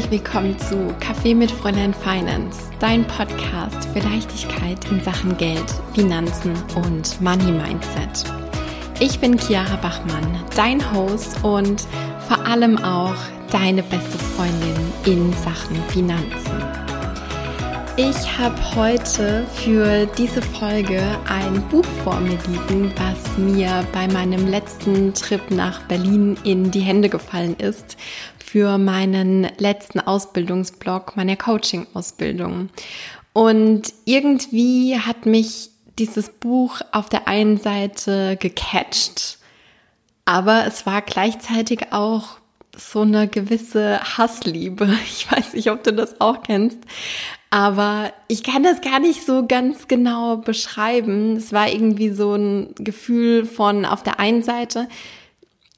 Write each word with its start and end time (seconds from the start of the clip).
herzlich 0.00 0.22
willkommen 0.22 0.58
zu 0.58 0.94
Kaffee 0.98 1.34
mit 1.34 1.50
Fräulein 1.50 1.92
Finance, 1.92 2.70
dein 2.78 3.04
Podcast 3.06 3.86
für 3.92 3.98
Leichtigkeit 3.98 4.78
in 4.90 5.02
Sachen 5.02 5.36
Geld, 5.36 5.66
Finanzen 5.94 6.54
und 6.74 7.20
Money 7.20 7.52
Mindset. 7.52 8.24
Ich 8.98 9.18
bin 9.20 9.38
Chiara 9.38 9.76
Bachmann, 9.76 10.42
dein 10.56 10.80
Host 10.94 11.44
und 11.44 11.86
vor 12.26 12.46
allem 12.46 12.78
auch 12.78 13.14
deine 13.50 13.82
beste 13.82 14.18
Freundin 14.18 14.92
in 15.04 15.34
Sachen 15.34 15.76
Finanzen. 15.88 16.80
Ich 17.96 18.38
habe 18.38 18.56
heute 18.76 19.44
für 19.56 20.06
diese 20.16 20.40
Folge 20.40 21.02
ein 21.28 21.60
Buch 21.68 21.84
vor 22.04 22.18
mir 22.20 22.38
liegen, 22.48 22.90
was 22.96 23.36
mir 23.36 23.84
bei 23.92 24.08
meinem 24.08 24.48
letzten 24.48 25.12
Trip 25.12 25.42
nach 25.50 25.82
Berlin 25.82 26.38
in 26.44 26.70
die 26.70 26.80
Hände 26.80 27.10
gefallen 27.10 27.56
ist 27.58 27.98
für 28.50 28.78
meinen 28.78 29.46
letzten 29.58 30.00
Ausbildungsblock, 30.00 31.16
meiner 31.16 31.36
Coaching-Ausbildung. 31.36 32.68
Und 33.32 33.82
irgendwie 34.06 34.98
hat 34.98 35.24
mich 35.24 35.70
dieses 36.00 36.30
Buch 36.30 36.80
auf 36.90 37.08
der 37.08 37.28
einen 37.28 37.58
Seite 37.58 38.36
gecatcht, 38.40 39.38
aber 40.24 40.66
es 40.66 40.84
war 40.84 41.00
gleichzeitig 41.00 41.92
auch 41.92 42.38
so 42.76 43.02
eine 43.02 43.28
gewisse 43.28 44.00
Hassliebe. 44.00 44.88
Ich 45.04 45.30
weiß 45.30 45.54
nicht, 45.54 45.70
ob 45.70 45.84
du 45.84 45.92
das 45.92 46.20
auch 46.20 46.42
kennst, 46.42 46.78
aber 47.50 48.12
ich 48.26 48.42
kann 48.42 48.64
das 48.64 48.80
gar 48.80 48.98
nicht 48.98 49.24
so 49.24 49.46
ganz 49.46 49.86
genau 49.86 50.38
beschreiben. 50.38 51.36
Es 51.36 51.52
war 51.52 51.68
irgendwie 51.68 52.10
so 52.10 52.34
ein 52.34 52.74
Gefühl 52.74 53.44
von 53.44 53.84
auf 53.84 54.02
der 54.02 54.18
einen 54.18 54.42
Seite, 54.42 54.88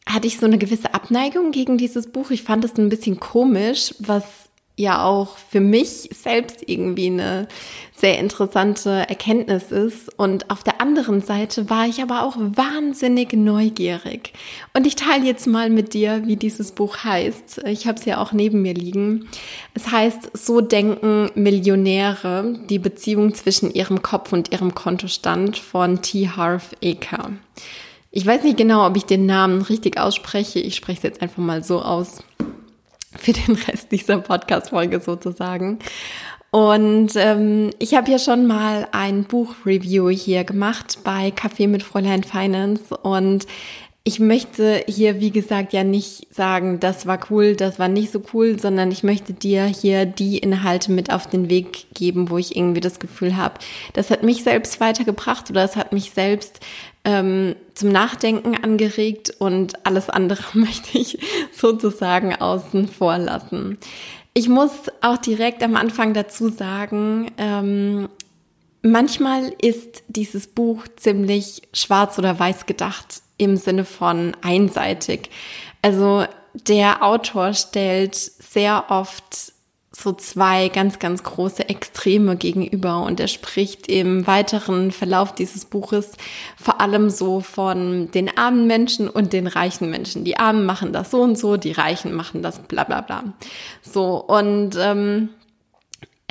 hatte 0.07 0.27
ich 0.27 0.39
so 0.39 0.47
eine 0.47 0.59
gewisse 0.59 0.95
Abneigung 0.95 1.53
gegen 1.53 1.79
dieses 1.79 2.11
Buch. 2.11 2.31
Ich 2.31 2.43
fand 2.43 2.65
es 2.65 2.77
ein 2.77 2.89
bisschen 2.89 3.21
komisch, 3.21 3.95
was 3.99 4.25
ja 4.77 5.05
auch 5.05 5.37
für 5.37 5.61
mich 5.61 6.09
selbst 6.13 6.65
irgendwie 6.67 7.07
eine 7.07 7.47
sehr 7.95 8.19
interessante 8.19 8.91
Erkenntnis 8.91 9.71
ist. 9.71 10.19
Und 10.19 10.51
auf 10.51 10.65
der 10.65 10.81
anderen 10.81 11.21
Seite 11.21 11.69
war 11.69 11.87
ich 11.87 12.03
aber 12.03 12.23
auch 12.23 12.37
wahnsinnig 12.39 13.33
neugierig. 13.35 14.33
Und 14.73 14.87
ich 14.87 14.97
teile 14.97 15.25
jetzt 15.25 15.47
mal 15.47 15.69
mit 15.69 15.93
dir, 15.93 16.27
wie 16.27 16.37
dieses 16.37 16.73
Buch 16.73 17.05
heißt. 17.05 17.63
Ich 17.67 17.87
habe 17.87 17.99
es 17.99 18.07
ja 18.07 18.21
auch 18.21 18.33
neben 18.33 18.63
mir 18.63 18.75
liegen. 18.75 19.29
Es 19.75 19.91
heißt 19.91 20.31
So 20.37 20.61
denken 20.61 21.31
Millionäre, 21.35 22.59
die 22.71 22.79
Beziehung 22.79 23.35
zwischen 23.35 23.73
ihrem 23.73 24.03
Kopf 24.03 24.33
und 24.33 24.53
ihrem 24.53 24.75
Kontostand 24.75 25.59
von 25.59 26.01
T. 26.01 26.29
Harv 26.31 26.75
Eker. 26.81 27.33
Ich 28.15 28.27
weiß 28.27 28.45
nicht 28.45 28.59
genau, 28.59 28.87
ob 28.87 28.97
ich 28.99 29.07
den 29.07 29.25
Namen 29.25 29.63
richtig 29.63 29.99
ausspreche. 29.99 30.61
Ich 30.61 30.77
spreche 30.77 30.99
es 30.99 31.03
jetzt 31.03 31.23
einfach 31.23 31.39
mal 31.39 31.65
so 31.65 31.81
aus. 31.81 32.23
Für 33.17 33.33
den 33.33 33.55
Rest 33.55 33.91
dieser 33.91 34.19
Podcast-Folge 34.19 35.01
sozusagen. 35.01 35.79
Und 36.51 37.13
ähm, 37.17 37.71
ich 37.79 37.95
habe 37.95 38.11
ja 38.11 38.19
schon 38.19 38.47
mal 38.47 38.87
ein 38.93 39.25
Buch-Review 39.25 40.11
hier 40.11 40.45
gemacht 40.45 40.99
bei 41.03 41.29
Café 41.29 41.67
mit 41.69 41.83
Fräulein 41.83 42.23
Finance 42.23 42.95
und 42.95 43.47
ich 44.05 44.19
möchte 44.19 44.83
hier, 44.89 45.21
wie 45.21 45.31
gesagt, 45.31 45.73
ja 45.73 45.85
nicht 45.85 46.27
sagen, 46.35 46.81
das 46.81 47.07
war 47.07 47.21
cool, 47.31 47.55
das 47.55 47.79
war 47.79 47.87
nicht 47.87 48.11
so 48.11 48.21
cool, 48.33 48.59
sondern 48.59 48.91
ich 48.91 49.05
möchte 49.05 49.33
dir 49.33 49.65
hier 49.65 50.07
die 50.07 50.39
Inhalte 50.39 50.91
mit 50.91 51.13
auf 51.13 51.29
den 51.29 51.49
Weg 51.49 51.87
geben, 51.95 52.29
wo 52.29 52.37
ich 52.37 52.57
irgendwie 52.57 52.81
das 52.81 52.99
Gefühl 52.99 53.37
habe, 53.37 53.61
das 53.93 54.11
hat 54.11 54.25
mich 54.25 54.43
selbst 54.43 54.81
weitergebracht 54.81 55.51
oder 55.51 55.63
es 55.63 55.77
hat 55.77 55.93
mich 55.93 56.11
selbst 56.11 56.59
ähm, 57.05 57.55
zum 57.75 57.91
Nachdenken 57.91 58.57
angeregt 58.57 59.35
und 59.39 59.87
alles 59.87 60.11
andere 60.11 60.43
möchte 60.59 60.99
ich 60.99 61.19
sozusagen 61.53 62.35
außen 62.35 62.89
vor 62.89 63.19
lassen. 63.19 63.79
Ich 64.35 64.49
muss 64.49 64.73
auch 65.01 65.19
direkt 65.19 65.63
am 65.63 65.77
Anfang 65.77 66.13
dazu 66.13 66.49
sagen, 66.49 67.31
ähm, 67.39 68.09
manchmal 68.83 69.53
ist 69.61 70.03
dieses 70.09 70.49
Buch 70.49 70.89
ziemlich 70.97 71.63
schwarz 71.73 72.19
oder 72.19 72.37
weiß 72.37 72.67
gedacht 72.67 73.22
im 73.37 73.57
Sinne 73.57 73.85
von 73.85 74.37
einseitig. 74.43 75.31
Also 75.83 76.25
der 76.55 77.03
Autor 77.03 77.55
stellt 77.55 78.15
sehr 78.15 78.85
oft 78.89 79.53
so 79.95 80.13
zwei 80.13 80.69
ganz, 80.69 80.99
ganz 80.99 81.23
große 81.23 81.69
Extreme 81.69 82.37
gegenüber 82.37 83.03
und 83.03 83.21
er 83.21 83.29
spricht 83.29 83.89
im 83.89 84.27
weiteren 84.27 84.91
Verlauf 84.91 85.35
dieses 85.35 85.67
Buches 85.67 86.13
vor 86.57 86.81
allem 86.81 87.11
so 87.11 87.41
von 87.41 88.11
den 88.11 88.37
armen 88.37 88.67
Menschen 88.67 89.09
und 89.09 89.35
den 89.35 89.47
reichen 89.47 89.91
Menschen. 89.91 90.25
Die 90.25 90.39
Armen 90.39 90.65
machen 90.65 90.95
das 90.95 91.11
so 91.11 91.21
und 91.21 91.37
so, 91.37 91.59
die 91.59 91.73
Reichen 91.73 92.15
machen 92.15 92.43
das 92.43 92.59
bla 92.61 92.85
bla 92.85 93.03
bla. 93.03 93.25
So 93.83 94.17
und 94.17 94.77
ähm, 94.81 95.29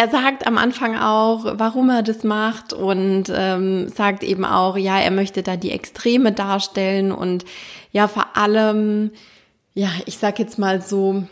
er 0.01 0.09
sagt 0.09 0.47
am 0.47 0.57
Anfang 0.57 0.97
auch, 0.97 1.45
warum 1.59 1.91
er 1.91 2.01
das 2.01 2.23
macht 2.23 2.73
und 2.73 3.25
ähm, 3.31 3.87
sagt 3.87 4.23
eben 4.23 4.45
auch, 4.45 4.75
ja, 4.75 4.99
er 4.99 5.11
möchte 5.11 5.43
da 5.43 5.57
die 5.57 5.69
Extreme 5.69 6.31
darstellen 6.31 7.11
und 7.11 7.45
ja, 7.91 8.07
vor 8.07 8.35
allem, 8.35 9.11
ja, 9.75 9.89
ich 10.07 10.17
sag 10.17 10.39
jetzt 10.39 10.57
mal 10.57 10.81
so, 10.81 11.23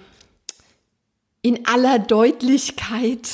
in 1.41 1.65
aller 1.65 1.97
Deutlichkeit 1.97 3.27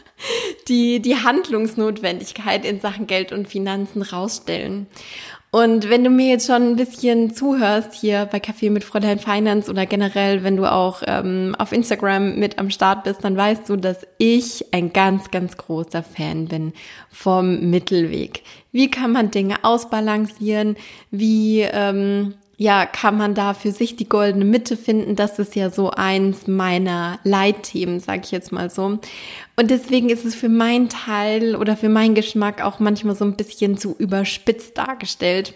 die, 0.68 1.00
die 1.00 1.16
Handlungsnotwendigkeit 1.16 2.66
in 2.66 2.78
Sachen 2.78 3.06
Geld 3.06 3.32
und 3.32 3.48
Finanzen 3.48 4.02
rausstellen. 4.02 4.88
Und 5.56 5.88
wenn 5.88 6.04
du 6.04 6.10
mir 6.10 6.28
jetzt 6.28 6.48
schon 6.48 6.72
ein 6.72 6.76
bisschen 6.76 7.32
zuhörst 7.32 7.94
hier 7.94 8.28
bei 8.30 8.36
Café 8.36 8.70
mit 8.70 8.84
Fräulein 8.84 9.18
Finance 9.18 9.70
oder 9.70 9.86
generell, 9.86 10.44
wenn 10.44 10.58
du 10.58 10.70
auch 10.70 11.02
ähm, 11.06 11.56
auf 11.58 11.72
Instagram 11.72 12.38
mit 12.38 12.58
am 12.58 12.68
Start 12.68 13.04
bist, 13.04 13.24
dann 13.24 13.38
weißt 13.38 13.66
du, 13.70 13.76
dass 13.76 14.06
ich 14.18 14.66
ein 14.74 14.92
ganz, 14.92 15.30
ganz 15.30 15.56
großer 15.56 16.02
Fan 16.02 16.48
bin 16.48 16.74
vom 17.10 17.70
Mittelweg. 17.70 18.42
Wie 18.70 18.90
kann 18.90 19.12
man 19.12 19.30
Dinge 19.30 19.64
ausbalancieren? 19.64 20.76
Wie 21.10 21.62
ähm, 21.62 22.34
ja, 22.58 22.86
kann 22.86 23.18
man 23.18 23.34
da 23.34 23.52
für 23.52 23.70
sich 23.70 23.96
die 23.96 24.08
goldene 24.08 24.46
Mitte 24.46 24.76
finden. 24.76 25.14
Das 25.14 25.38
ist 25.38 25.54
ja 25.56 25.70
so 25.70 25.90
eins 25.90 26.46
meiner 26.46 27.18
Leitthemen, 27.22 28.00
sag 28.00 28.24
ich 28.24 28.30
jetzt 28.30 28.50
mal 28.50 28.70
so. 28.70 28.98
Und 29.56 29.70
deswegen 29.70 30.08
ist 30.08 30.24
es 30.24 30.34
für 30.34 30.48
meinen 30.48 30.88
Teil 30.88 31.54
oder 31.54 31.76
für 31.76 31.90
meinen 31.90 32.14
Geschmack 32.14 32.62
auch 32.62 32.78
manchmal 32.78 33.14
so 33.14 33.26
ein 33.26 33.36
bisschen 33.36 33.76
zu 33.76 33.94
überspitzt 33.98 34.78
dargestellt. 34.78 35.52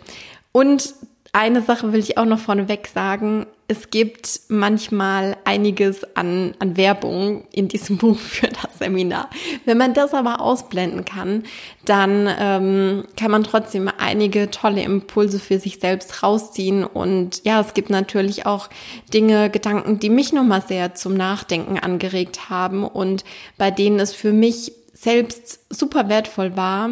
Und 0.53 0.95
eine 1.33 1.63
Sache 1.63 1.93
will 1.93 2.01
ich 2.01 2.19
auch 2.19 2.27
noch 2.27 2.41
vorneweg 2.41 2.89
sagen. 2.89 3.47
Es 3.71 3.91
gibt 3.91 4.41
manchmal 4.49 5.37
einiges 5.45 6.03
an, 6.17 6.57
an 6.59 6.77
Werbung 6.77 7.45
in 7.53 7.69
diesem 7.69 7.99
Buch 7.99 8.19
für 8.19 8.49
das 8.49 8.81
Seminar. 8.81 9.31
Wenn 9.65 9.79
man 9.79 9.95
das 9.95 10.13
aber 10.13 10.41
ausblenden 10.41 11.05
kann, 11.05 11.45
dann 11.85 12.29
ähm, 12.37 13.05
kann 13.17 13.31
man 13.31 13.45
trotzdem 13.45 13.89
einige 13.97 14.51
tolle 14.51 14.83
Impulse 14.83 15.39
für 15.39 15.61
sich 15.61 15.79
selbst 15.79 16.25
rausziehen. 16.25 16.83
Und 16.83 17.45
ja, 17.45 17.61
es 17.61 17.73
gibt 17.73 17.91
natürlich 17.91 18.45
auch 18.45 18.71
Dinge, 19.15 19.51
Gedanken, 19.51 20.01
die 20.01 20.11
mich 20.11 20.33
nochmal 20.33 20.63
sehr 20.67 20.97
zum 20.97 21.15
Nachdenken 21.15 21.79
angeregt 21.79 22.51
haben 22.51 22.83
und 22.83 23.23
bei 23.57 23.71
denen 23.71 24.01
es 24.01 24.13
für 24.13 24.33
mich 24.33 24.73
selbst 24.95 25.61
super 25.71 26.09
wertvoll 26.09 26.57
war, 26.57 26.91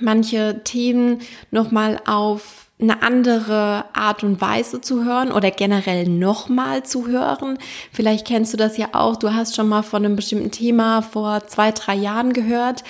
manche 0.00 0.60
Themen 0.64 1.22
nochmal 1.50 1.98
auf 2.06 2.67
eine 2.80 3.02
andere 3.02 3.86
Art 3.92 4.22
und 4.22 4.40
Weise 4.40 4.80
zu 4.80 5.04
hören 5.04 5.32
oder 5.32 5.50
generell 5.50 6.08
nochmal 6.08 6.84
zu 6.84 7.08
hören. 7.08 7.58
Vielleicht 7.92 8.26
kennst 8.26 8.52
du 8.52 8.56
das 8.56 8.76
ja 8.76 8.88
auch. 8.92 9.16
Du 9.16 9.34
hast 9.34 9.56
schon 9.56 9.68
mal 9.68 9.82
von 9.82 10.04
einem 10.04 10.16
bestimmten 10.16 10.52
Thema 10.52 11.02
vor 11.02 11.46
zwei, 11.46 11.72
drei 11.72 11.94
Jahren 11.94 12.32
gehört, 12.32 12.84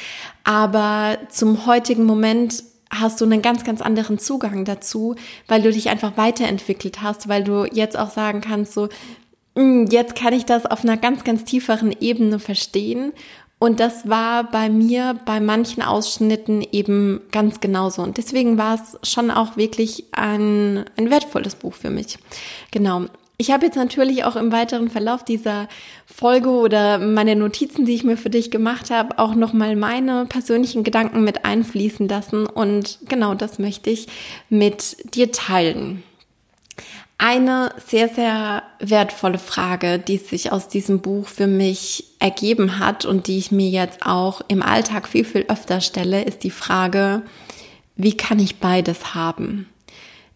aber 0.45 1.19
zum 1.31 1.67
heutigen 1.67 2.05
Moment 2.05 2.63
hast 2.91 3.21
du 3.21 3.25
einen 3.25 3.43
ganz, 3.43 3.65
ganz 3.65 3.81
anderen 3.81 4.19
Zugang 4.19 4.65
dazu, 4.65 5.15
weil 5.47 5.63
du 5.63 5.71
dich 5.71 5.89
einfach 5.89 6.17
weiterentwickelt 6.17 7.03
hast, 7.03 7.29
weil 7.29 7.45
du 7.45 7.65
jetzt 7.65 7.99
auch 7.99 8.11
sagen 8.11 8.41
kannst, 8.41 8.73
so, 8.73 8.89
hm, 9.57 9.87
jetzt 9.87 10.15
kann 10.15 10.33
ich 10.33 10.45
das 10.45 10.67
auf 10.67 10.85
einer 10.85 10.97
ganz, 10.97 11.25
ganz 11.25 11.45
tieferen 11.45 11.95
Ebene 11.99 12.39
verstehen 12.39 13.13
und 13.59 13.81
das 13.81 14.09
war 14.09 14.45
bei 14.45 14.69
mir 14.71 15.17
bei 15.25 15.41
manchen 15.41 15.83
Ausschnitten 15.83 16.63
eben 16.63 17.21
ganz 17.33 17.61
genauso. 17.61 18.03
Und 18.03 18.17
deswegen 18.17 18.57
war 18.57 18.75
es 18.75 19.09
schon 19.09 19.31
auch 19.31 19.57
wirklich 19.57 20.05
ein, 20.13 20.85
ein 20.97 21.11
wertvolles 21.11 21.57
Buch 21.57 21.75
für 21.75 21.91
mich. 21.91 22.19
Genau. 22.71 23.07
Ich 23.41 23.53
habe 23.53 23.67
jetzt 23.67 23.77
natürlich 23.77 24.25
auch 24.25 24.35
im 24.35 24.51
weiteren 24.51 24.91
Verlauf 24.91 25.25
dieser 25.25 25.69
Folge 26.07 26.49
oder 26.49 26.99
meine 26.99 27.37
Notizen, 27.37 27.85
die 27.85 27.95
ich 27.95 28.03
mir 28.03 28.17
für 28.17 28.31
dich 28.31 28.51
gemacht 28.51 28.91
habe, 28.91 29.19
auch 29.19 29.37
nochmal 29.37 29.77
meine 29.77 30.27
persönlichen 30.27 30.83
Gedanken 30.83 31.23
mit 31.23 31.45
einfließen 31.45 32.09
lassen. 32.09 32.47
Und 32.47 32.99
genau 33.09 33.35
das 33.35 33.61
möchte 33.61 33.91
ich 33.91 34.09
mit 34.49 35.15
dir 35.15 35.31
teilen. 35.31 36.03
Eine 37.21 37.75
sehr, 37.85 38.09
sehr 38.09 38.63
wertvolle 38.79 39.39
Frage, 39.39 39.99
die 39.99 40.19
sich 40.19 40.53
aus 40.53 40.69
diesem 40.69 41.01
Buch 41.01 41.27
für 41.27 41.49
mich 41.49 42.05
ergeben 42.21 42.79
hat 42.79 43.05
und 43.05 43.27
die 43.27 43.39
ich 43.39 43.51
mir 43.51 43.69
jetzt 43.69 44.07
auch 44.07 44.41
im 44.47 44.63
Alltag 44.63 45.09
viel, 45.09 45.25
viel 45.25 45.45
öfter 45.49 45.81
stelle, 45.81 46.23
ist 46.23 46.45
die 46.45 46.53
Frage, 46.53 47.23
wie 47.97 48.17
kann 48.17 48.39
ich 48.39 48.61
beides 48.61 49.17
haben? 49.17 49.69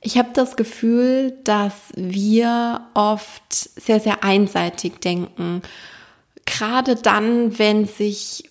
Ich 0.00 0.18
habe 0.18 0.30
das 0.34 0.56
Gefühl, 0.56 1.38
dass 1.44 1.74
wir 1.94 2.80
oft 2.94 3.54
sehr, 3.54 4.00
sehr 4.00 4.24
einseitig 4.24 4.98
denken. 4.98 5.62
Gerade 6.44 6.96
dann, 6.96 7.60
wenn 7.60 7.86
sich 7.86 8.50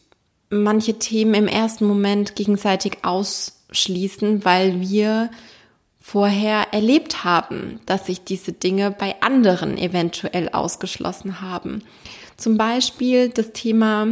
manche 0.50 0.98
Themen 1.00 1.34
im 1.34 1.48
ersten 1.50 1.86
Moment 1.86 2.38
gegenseitig 2.38 3.00
ausschließen, 3.01 4.45
weil 4.45 4.80
wir 4.80 5.30
vorher 6.01 6.74
erlebt 6.74 7.24
haben, 7.24 7.80
dass 7.86 8.07
sich 8.07 8.24
diese 8.24 8.51
Dinge 8.51 8.92
bei 8.92 9.15
anderen 9.21 9.77
eventuell 9.77 10.50
ausgeschlossen 10.50 11.39
haben. 11.42 11.83
Zum 12.38 12.57
Beispiel 12.57 13.30
das 13.30 13.53
Thema 13.53 14.07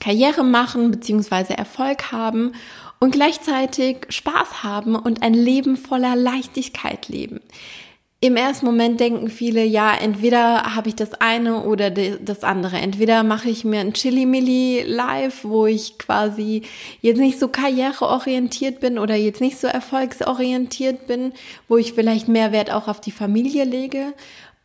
Karriere 0.00 0.44
machen 0.44 0.92
bzw. 0.92 1.54
Erfolg 1.54 2.12
haben 2.12 2.52
und 3.00 3.10
gleichzeitig 3.10 4.06
Spaß 4.08 4.62
haben 4.62 4.94
und 4.94 5.22
ein 5.22 5.34
Leben 5.34 5.76
voller 5.76 6.14
Leichtigkeit 6.14 7.08
leben. 7.08 7.40
Im 8.26 8.34
ersten 8.34 8.66
Moment 8.66 8.98
denken 8.98 9.28
viele, 9.28 9.62
ja, 9.62 9.94
entweder 9.94 10.74
habe 10.74 10.88
ich 10.88 10.96
das 10.96 11.14
eine 11.14 11.62
oder 11.62 11.90
das 11.92 12.42
andere. 12.42 12.76
Entweder 12.76 13.22
mache 13.22 13.48
ich 13.48 13.64
mir 13.64 13.78
ein 13.78 13.92
Chili-Milli 13.92 14.82
live, 14.82 15.44
wo 15.44 15.66
ich 15.66 15.96
quasi 15.96 16.62
jetzt 17.02 17.18
nicht 17.18 17.38
so 17.38 17.46
karriereorientiert 17.46 18.80
bin 18.80 18.98
oder 18.98 19.14
jetzt 19.14 19.40
nicht 19.40 19.60
so 19.60 19.68
erfolgsorientiert 19.68 21.06
bin, 21.06 21.34
wo 21.68 21.76
ich 21.76 21.92
vielleicht 21.92 22.26
mehr 22.26 22.50
Wert 22.50 22.72
auch 22.72 22.88
auf 22.88 23.00
die 23.00 23.12
Familie 23.12 23.62
lege. 23.62 24.12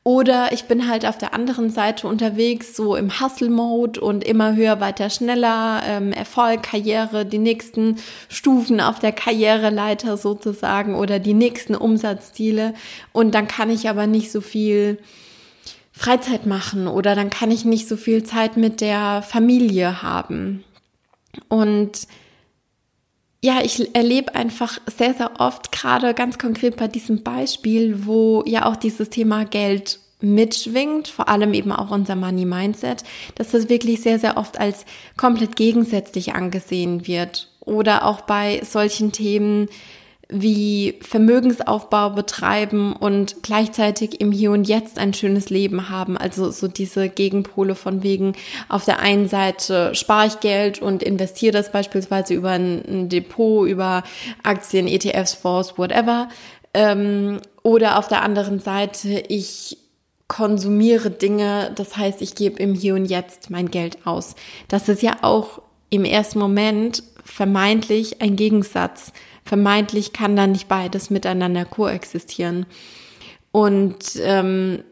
Oder 0.03 0.51
ich 0.51 0.63
bin 0.63 0.89
halt 0.89 1.05
auf 1.05 1.19
der 1.19 1.35
anderen 1.35 1.69
Seite 1.69 2.07
unterwegs, 2.07 2.75
so 2.75 2.95
im 2.95 3.19
Hustle-Mode 3.19 4.01
und 4.01 4.23
immer 4.23 4.55
höher, 4.55 4.79
weiter, 4.79 5.11
schneller, 5.11 5.83
ähm, 5.85 6.11
Erfolg, 6.11 6.63
Karriere, 6.63 7.23
die 7.23 7.37
nächsten 7.37 7.97
Stufen 8.27 8.81
auf 8.81 8.97
der 8.97 9.11
Karriereleiter 9.11 10.17
sozusagen 10.17 10.95
oder 10.95 11.19
die 11.19 11.35
nächsten 11.35 11.75
Umsatzziele. 11.75 12.73
Und 13.11 13.35
dann 13.35 13.47
kann 13.47 13.69
ich 13.69 13.89
aber 13.89 14.07
nicht 14.07 14.31
so 14.31 14.41
viel 14.41 14.97
Freizeit 15.91 16.47
machen 16.47 16.87
oder 16.87 17.13
dann 17.13 17.29
kann 17.29 17.51
ich 17.51 17.63
nicht 17.63 17.87
so 17.87 17.95
viel 17.95 18.23
Zeit 18.23 18.57
mit 18.57 18.81
der 18.81 19.21
Familie 19.21 20.01
haben. 20.01 20.63
Und 21.47 22.07
ja, 23.43 23.61
ich 23.63 23.95
erlebe 23.95 24.35
einfach 24.35 24.79
sehr, 24.85 25.13
sehr 25.15 25.39
oft, 25.39 25.71
gerade 25.71 26.13
ganz 26.13 26.37
konkret 26.37 26.77
bei 26.77 26.87
diesem 26.87 27.23
Beispiel, 27.23 28.05
wo 28.05 28.43
ja 28.45 28.65
auch 28.65 28.75
dieses 28.75 29.09
Thema 29.09 29.45
Geld 29.45 29.99
mitschwingt, 30.21 31.07
vor 31.07 31.27
allem 31.27 31.55
eben 31.55 31.71
auch 31.71 31.89
unser 31.89 32.15
Money 32.15 32.45
Mindset, 32.45 33.03
dass 33.35 33.51
das 33.51 33.69
wirklich 33.69 34.01
sehr, 34.01 34.19
sehr 34.19 34.37
oft 34.37 34.59
als 34.59 34.85
komplett 35.17 35.55
gegensätzlich 35.55 36.33
angesehen 36.35 37.07
wird. 37.07 37.49
Oder 37.61 38.05
auch 38.05 38.21
bei 38.21 38.61
solchen 38.63 39.11
Themen 39.11 39.67
wie 40.31 40.97
Vermögensaufbau 41.01 42.11
betreiben 42.11 42.93
und 42.93 43.43
gleichzeitig 43.43 44.21
im 44.21 44.31
Hier 44.31 44.51
und 44.51 44.67
Jetzt 44.67 44.97
ein 44.97 45.13
schönes 45.13 45.49
Leben 45.49 45.89
haben. 45.89 46.17
Also 46.17 46.51
so 46.51 46.67
diese 46.67 47.09
Gegenpole 47.09 47.75
von 47.75 48.01
wegen, 48.01 48.33
auf 48.69 48.85
der 48.85 48.99
einen 48.99 49.27
Seite 49.27 49.93
spare 49.93 50.27
ich 50.27 50.39
Geld 50.39 50.81
und 50.81 51.03
investiere 51.03 51.51
das 51.51 51.71
beispielsweise 51.71 52.33
über 52.33 52.51
ein, 52.51 53.09
Depot, 53.09 53.67
über 53.67 54.03
Aktien, 54.43 54.87
ETFs, 54.87 55.33
Fonds, 55.33 55.77
whatever. 55.77 56.29
Ähm, 56.73 57.39
oder 57.63 57.99
auf 57.99 58.07
der 58.07 58.21
anderen 58.23 58.59
Seite, 58.59 59.23
ich 59.27 59.77
konsumiere 60.29 61.11
Dinge, 61.11 61.73
das 61.75 61.97
heißt, 61.97 62.21
ich 62.21 62.35
gebe 62.35 62.57
im 62.63 62.73
Hier 62.73 62.95
und 62.95 63.05
Jetzt 63.05 63.49
mein 63.49 63.69
Geld 63.69 63.97
aus. 64.05 64.35
Das 64.69 64.87
ist 64.87 65.01
ja 65.01 65.17
auch 65.23 65.61
im 65.89 66.05
ersten 66.05 66.39
Moment 66.39 67.03
vermeintlich 67.25 68.21
ein 68.21 68.37
Gegensatz 68.37 69.11
vermeintlich 69.43 70.13
kann 70.13 70.35
da 70.35 70.47
nicht 70.47 70.67
beides 70.67 71.09
miteinander 71.09 71.65
koexistieren. 71.65 72.65
Und 73.51 74.15
ähm, 74.21 74.83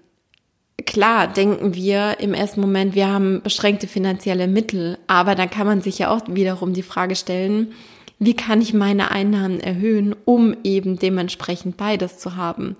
klar 0.85 1.27
denken 1.27 1.75
wir 1.75 2.19
im 2.19 2.33
ersten 2.33 2.61
Moment, 2.61 2.95
wir 2.95 3.07
haben 3.07 3.41
beschränkte 3.41 3.87
finanzielle 3.87 4.47
Mittel, 4.47 4.97
aber 5.07 5.35
dann 5.35 5.49
kann 5.49 5.67
man 5.67 5.81
sich 5.81 5.99
ja 5.99 6.11
auch 6.11 6.21
wiederum 6.27 6.73
die 6.73 6.83
Frage 6.83 7.15
stellen, 7.15 7.73
wie 8.19 8.35
kann 8.35 8.61
ich 8.61 8.73
meine 8.73 9.11
Einnahmen 9.11 9.61
erhöhen, 9.61 10.13
um 10.25 10.55
eben 10.63 10.99
dementsprechend 10.99 11.77
beides 11.77 12.17
zu 12.17 12.35
haben? 12.35 12.75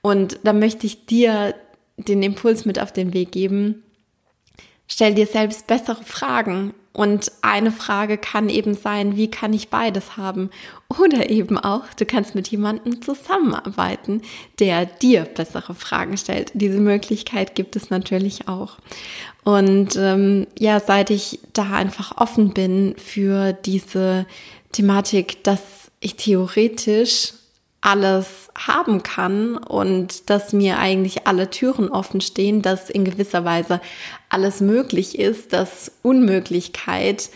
Und 0.00 0.38
da 0.44 0.52
möchte 0.52 0.86
ich 0.86 1.06
dir 1.06 1.54
den 1.96 2.22
Impuls 2.22 2.64
mit 2.64 2.78
auf 2.78 2.92
den 2.92 3.12
Weg 3.12 3.32
geben. 3.32 3.82
Stell 4.86 5.14
dir 5.14 5.26
selbst 5.26 5.66
bessere 5.66 6.04
Fragen. 6.04 6.72
Und 6.96 7.30
eine 7.42 7.72
Frage 7.72 8.16
kann 8.16 8.48
eben 8.48 8.72
sein, 8.72 9.16
wie 9.16 9.30
kann 9.30 9.52
ich 9.52 9.68
beides 9.68 10.16
haben? 10.16 10.48
Oder 10.98 11.28
eben 11.28 11.58
auch, 11.58 11.82
du 11.98 12.06
kannst 12.06 12.34
mit 12.34 12.48
jemandem 12.48 13.02
zusammenarbeiten, 13.02 14.22
der 14.60 14.86
dir 14.86 15.24
bessere 15.24 15.74
Fragen 15.74 16.16
stellt. 16.16 16.52
Diese 16.54 16.78
Möglichkeit 16.78 17.54
gibt 17.54 17.76
es 17.76 17.90
natürlich 17.90 18.48
auch. 18.48 18.78
Und 19.44 19.94
ähm, 19.96 20.46
ja, 20.58 20.80
seit 20.80 21.10
ich 21.10 21.40
da 21.52 21.70
einfach 21.72 22.16
offen 22.16 22.54
bin 22.54 22.94
für 22.96 23.52
diese 23.52 24.24
Thematik, 24.72 25.44
dass 25.44 25.60
ich 26.00 26.16
theoretisch 26.16 27.34
alles 27.86 28.48
haben 28.58 29.04
kann 29.04 29.56
und 29.56 30.28
dass 30.28 30.52
mir 30.52 30.78
eigentlich 30.78 31.28
alle 31.28 31.50
Türen 31.50 31.88
offen 31.88 32.20
stehen, 32.20 32.60
dass 32.60 32.90
in 32.90 33.04
gewisser 33.04 33.44
Weise 33.44 33.80
alles 34.28 34.60
möglich 34.60 35.20
ist, 35.20 35.52
dass 35.52 35.92
Unmöglichkeit 36.02 37.30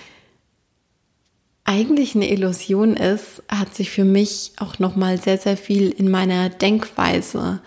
eigentlich 1.63 2.17
eine 2.17 2.33
Illusion 2.33 2.97
ist, 2.97 3.45
hat 3.49 3.77
sich 3.77 3.91
für 3.91 4.05
mich 4.05 4.51
auch 4.57 4.81
noch 4.81 4.97
mal 4.97 5.19
sehr 5.19 5.39
sehr 5.39 5.57
viel 5.57 5.89
in 5.91 6.11
meiner 6.11 6.49
Denkweise 6.49 7.61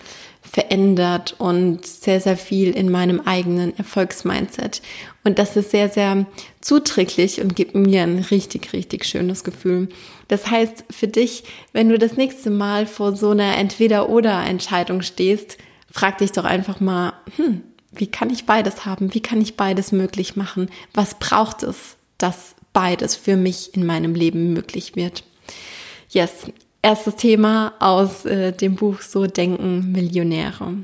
verändert 0.54 1.36
und 1.40 1.84
sehr, 1.84 2.22
sehr 2.22 2.38
viel 2.38 2.70
in 2.72 2.92
meinem 2.92 3.22
eigenen 3.22 3.76
Erfolgsmindset. 3.76 4.84
Und 5.24 5.40
das 5.40 5.58
ist 5.58 5.72
sehr, 5.72 5.90
sehr 5.90 6.28
zuträglich 6.62 7.42
und 7.42 7.56
gibt 7.56 7.74
mir 7.74 8.04
ein 8.04 8.20
richtig, 8.20 8.72
richtig 8.72 9.06
schönes 9.06 9.44
Gefühl. 9.44 9.90
Das 10.28 10.52
heißt, 10.52 10.86
für 10.92 11.08
dich, 11.08 11.44
wenn 11.74 11.90
du 11.90 11.98
das 11.98 12.18
nächste 12.18 12.52
Mal 12.52 12.86
vor 12.86 13.16
so 13.16 13.32
einer 13.32 13.58
Entweder-Oder-Entscheidung 13.58 15.02
stehst, 15.02 15.58
frag 15.92 16.20
dich 16.20 16.32
doch 16.34 16.46
einfach 16.46 16.80
mal, 16.80 17.14
hm, 17.36 17.64
wie 17.92 18.08
kann 18.08 18.30
ich 18.30 18.46
beides 18.46 18.86
haben? 18.86 19.16
Wie 19.16 19.22
kann 19.22 19.42
ich 19.42 19.58
beides 19.58 19.92
möglich 19.92 20.36
machen? 20.36 20.70
Was 20.94 21.16
braucht 21.18 21.64
es, 21.64 21.96
dass 22.20 22.54
beides 22.74 23.16
für 23.16 23.38
mich 23.38 23.74
in 23.74 23.88
meinem 23.88 24.14
Leben 24.14 24.54
möglich 24.54 24.95
wird? 24.95 25.24
Yes, 26.10 26.45
Erstes 26.85 27.16
Thema 27.16 27.73
aus 27.80 28.25
äh, 28.25 28.52
dem 28.52 28.75
Buch 28.75 29.02
So 29.02 29.25
denken 29.25 29.94
Millionäre. 29.94 30.80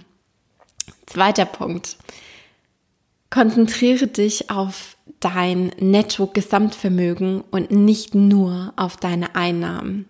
Zweiter 1.06 1.44
Punkt. 1.44 1.98
Konzentriere 3.29 4.08
dich 4.08 4.50
auf 4.50 4.96
dein 5.20 5.74
Netto-Gesamtvermögen 5.77 7.41
und 7.51 7.72
nicht 7.72 8.15
nur 8.15 8.72
auf 8.77 8.96
deine 8.96 9.36
Einnahmen. 9.36 10.08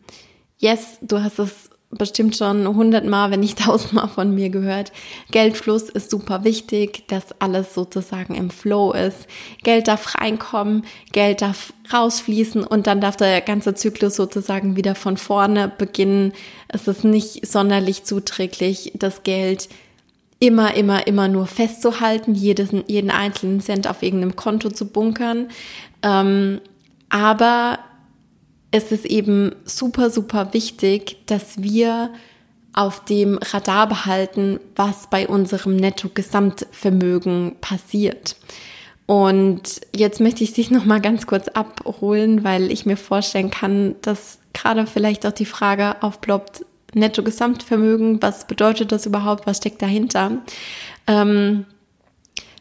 Yes, 0.60 1.00
du 1.02 1.24
hast 1.24 1.40
es 1.40 1.69
bestimmt 1.92 2.36
schon 2.36 2.68
hundertmal, 2.68 3.32
wenn 3.32 3.40
nicht 3.40 3.60
tausendmal 3.60 4.08
von 4.08 4.34
mir 4.34 4.50
gehört. 4.50 4.92
Geldfluss 5.32 5.90
ist 5.90 6.12
super 6.12 6.44
wichtig, 6.44 7.08
dass 7.08 7.40
alles 7.40 7.74
sozusagen 7.74 8.36
im 8.36 8.50
Flow 8.50 8.92
ist. 8.92 9.28
Geld 9.64 9.88
darf 9.88 10.16
reinkommen, 10.16 10.86
Geld 11.12 11.42
darf 11.42 11.74
rausfließen 11.92 12.64
und 12.64 12.86
dann 12.86 13.02
darf 13.02 13.18
der 13.18 13.42
ganze 13.42 13.74
Zyklus 13.74 14.16
sozusagen 14.16 14.76
wieder 14.76 14.94
von 14.94 15.18
vorne 15.18 15.72
beginnen. 15.76 16.34
Es 16.68 16.88
ist 16.88 17.04
nicht 17.04 17.48
sonderlich 17.48 18.04
zuträglich, 18.04 18.92
das 18.96 19.24
Geld 19.24 19.70
immer, 20.40 20.76
immer, 20.76 21.08
immer 21.08 21.28
nur 21.28 21.48
festzuhalten, 21.48 22.34
jedes, 22.36 22.70
jeden 22.88 23.10
einzelnen 23.10 23.62
Cent 23.62 23.88
auf 23.88 24.04
irgendeinem 24.04 24.36
Konto 24.36 24.70
zu 24.70 24.88
bunkern. 24.88 25.50
Ähm, 26.04 26.62
aber 27.10 27.80
es 28.72 28.92
ist 28.92 29.06
eben 29.06 29.56
super, 29.66 30.10
super 30.10 30.54
wichtig, 30.54 31.18
dass 31.26 31.62
wir 31.62 32.12
auf 32.74 33.04
dem 33.06 33.40
Radar 33.42 33.88
behalten, 33.88 34.60
was 34.76 35.10
bei 35.10 35.28
unserem 35.28 35.76
Netto-Gesamtvermögen 35.76 37.56
passiert. 37.62 38.36
Und 39.08 39.82
jetzt 39.96 40.20
möchte 40.20 40.44
ich 40.44 40.54
dich 40.54 40.70
noch 40.70 40.86
mal 40.86 41.02
ganz 41.02 41.26
kurz 41.26 41.48
abholen, 41.48 42.44
weil 42.44 42.72
ich 42.72 42.86
mir 42.86 42.96
vorstellen 42.96 43.50
kann, 43.50 43.96
dass 44.04 44.38
gerade 44.54 44.86
vielleicht 44.86 45.26
auch 45.26 45.32
die 45.32 45.46
Frage 45.46 46.02
aufploppt, 46.04 46.64
Netto-Gesamtvermögen, 46.94 48.22
was 48.22 48.46
bedeutet 48.46 48.92
das 48.92 49.06
überhaupt, 49.06 49.48
was 49.48 49.58
steckt 49.58 49.82
dahinter? 49.82 50.38
Ähm, 51.08 51.66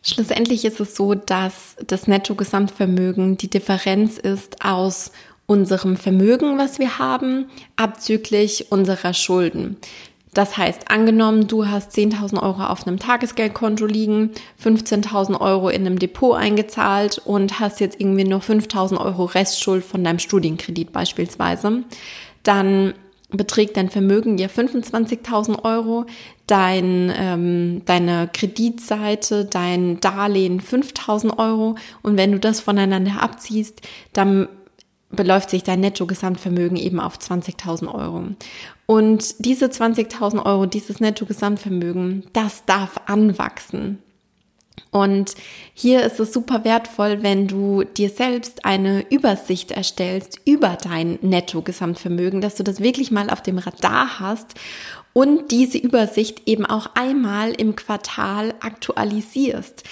schlussendlich 0.03 0.65
ist 0.65 0.81
es 0.81 0.97
so, 0.97 1.15
dass 1.15 1.77
das 1.87 2.07
Netto-Gesamtvermögen 2.07 3.37
die 3.37 3.51
Differenz 3.51 4.19
ist 4.19 4.65
aus 4.65 5.13
unserem 5.49 5.97
Vermögen, 5.97 6.59
was 6.59 6.79
wir 6.79 6.99
haben, 6.99 7.47
abzüglich 7.75 8.71
unserer 8.71 9.15
Schulden. 9.15 9.79
Das 10.35 10.59
heißt, 10.59 10.91
angenommen, 10.91 11.49
du 11.49 11.67
hast 11.67 11.93
10.000 11.97 12.43
Euro 12.43 12.65
auf 12.65 12.87
einem 12.87 12.99
Tagesgeldkonto 12.99 13.87
liegen, 13.87 14.31
15.000 14.63 15.41
Euro 15.41 15.71
in 15.71 15.87
einem 15.87 15.99
Depot 15.99 16.37
eingezahlt 16.37 17.23
und 17.25 17.59
hast 17.59 17.81
jetzt 17.81 17.99
irgendwie 17.99 18.25
noch 18.25 18.45
5.000 18.45 19.01
Euro 19.05 19.25
Restschuld 19.25 19.83
von 19.83 20.05
deinem 20.05 20.19
Studienkredit 20.19 20.93
beispielsweise, 20.93 21.83
dann 22.43 22.93
beträgt 23.31 23.77
dein 23.77 23.91
Vermögen 23.91 24.39
ja 24.39 24.49
25.000 24.49 25.65
Euro, 25.65 26.07
dein, 26.47 27.13
ähm, 27.17 27.83
deine 27.85 28.29
Kreditseite, 28.33 29.45
dein 29.45 30.01
Darlehen 30.01 30.61
5.000 30.61 31.39
Euro 31.39 31.77
und 32.03 32.17
wenn 32.17 32.33
du 32.33 32.39
das 32.39 32.61
voneinander 32.61 33.23
abziehst, 33.23 33.83
dann 34.13 34.49
beläuft 35.11 35.51
sich 35.51 35.63
dein 35.63 35.81
Nettogesamtvermögen 35.81 36.77
eben 36.77 37.01
auf 37.01 37.17
20.000 37.19 37.93
Euro. 37.93 38.29
Und 38.87 39.45
diese 39.45 39.67
20.000 39.67 40.45
Euro, 40.45 40.67
dieses 40.67 41.01
Nettogesamtvermögen, 41.01 42.25
das 42.33 42.65
darf 42.67 43.01
anwachsen. 43.07 43.99
Und 44.91 45.35
hier 45.75 46.03
ist 46.05 46.21
es 46.21 46.33
super 46.33 46.65
wertvoll, 46.65 47.23
wenn 47.23 47.49
du 47.49 47.85
dir 47.85 48.11
selbst 48.11 48.65
eine 48.65 49.05
Übersicht 49.11 49.71
erstellst 49.71 50.41
über 50.45 50.79
dein 50.81 51.19
Netto-Gesamtvermögen, 51.21 52.41
dass 52.41 52.55
du 52.55 52.63
das 52.63 52.81
wirklich 52.81 53.11
mal 53.11 53.29
auf 53.31 53.43
dem 53.43 53.59
Radar 53.59 54.21
hast 54.21 54.55
und 55.13 55.51
diese 55.51 55.79
Übersicht 55.79 56.43
eben 56.47 56.65
auch 56.65 56.91
einmal 56.95 57.53
im 57.53 57.77
Quartal 57.77 58.55
aktualisierst. 58.61 59.83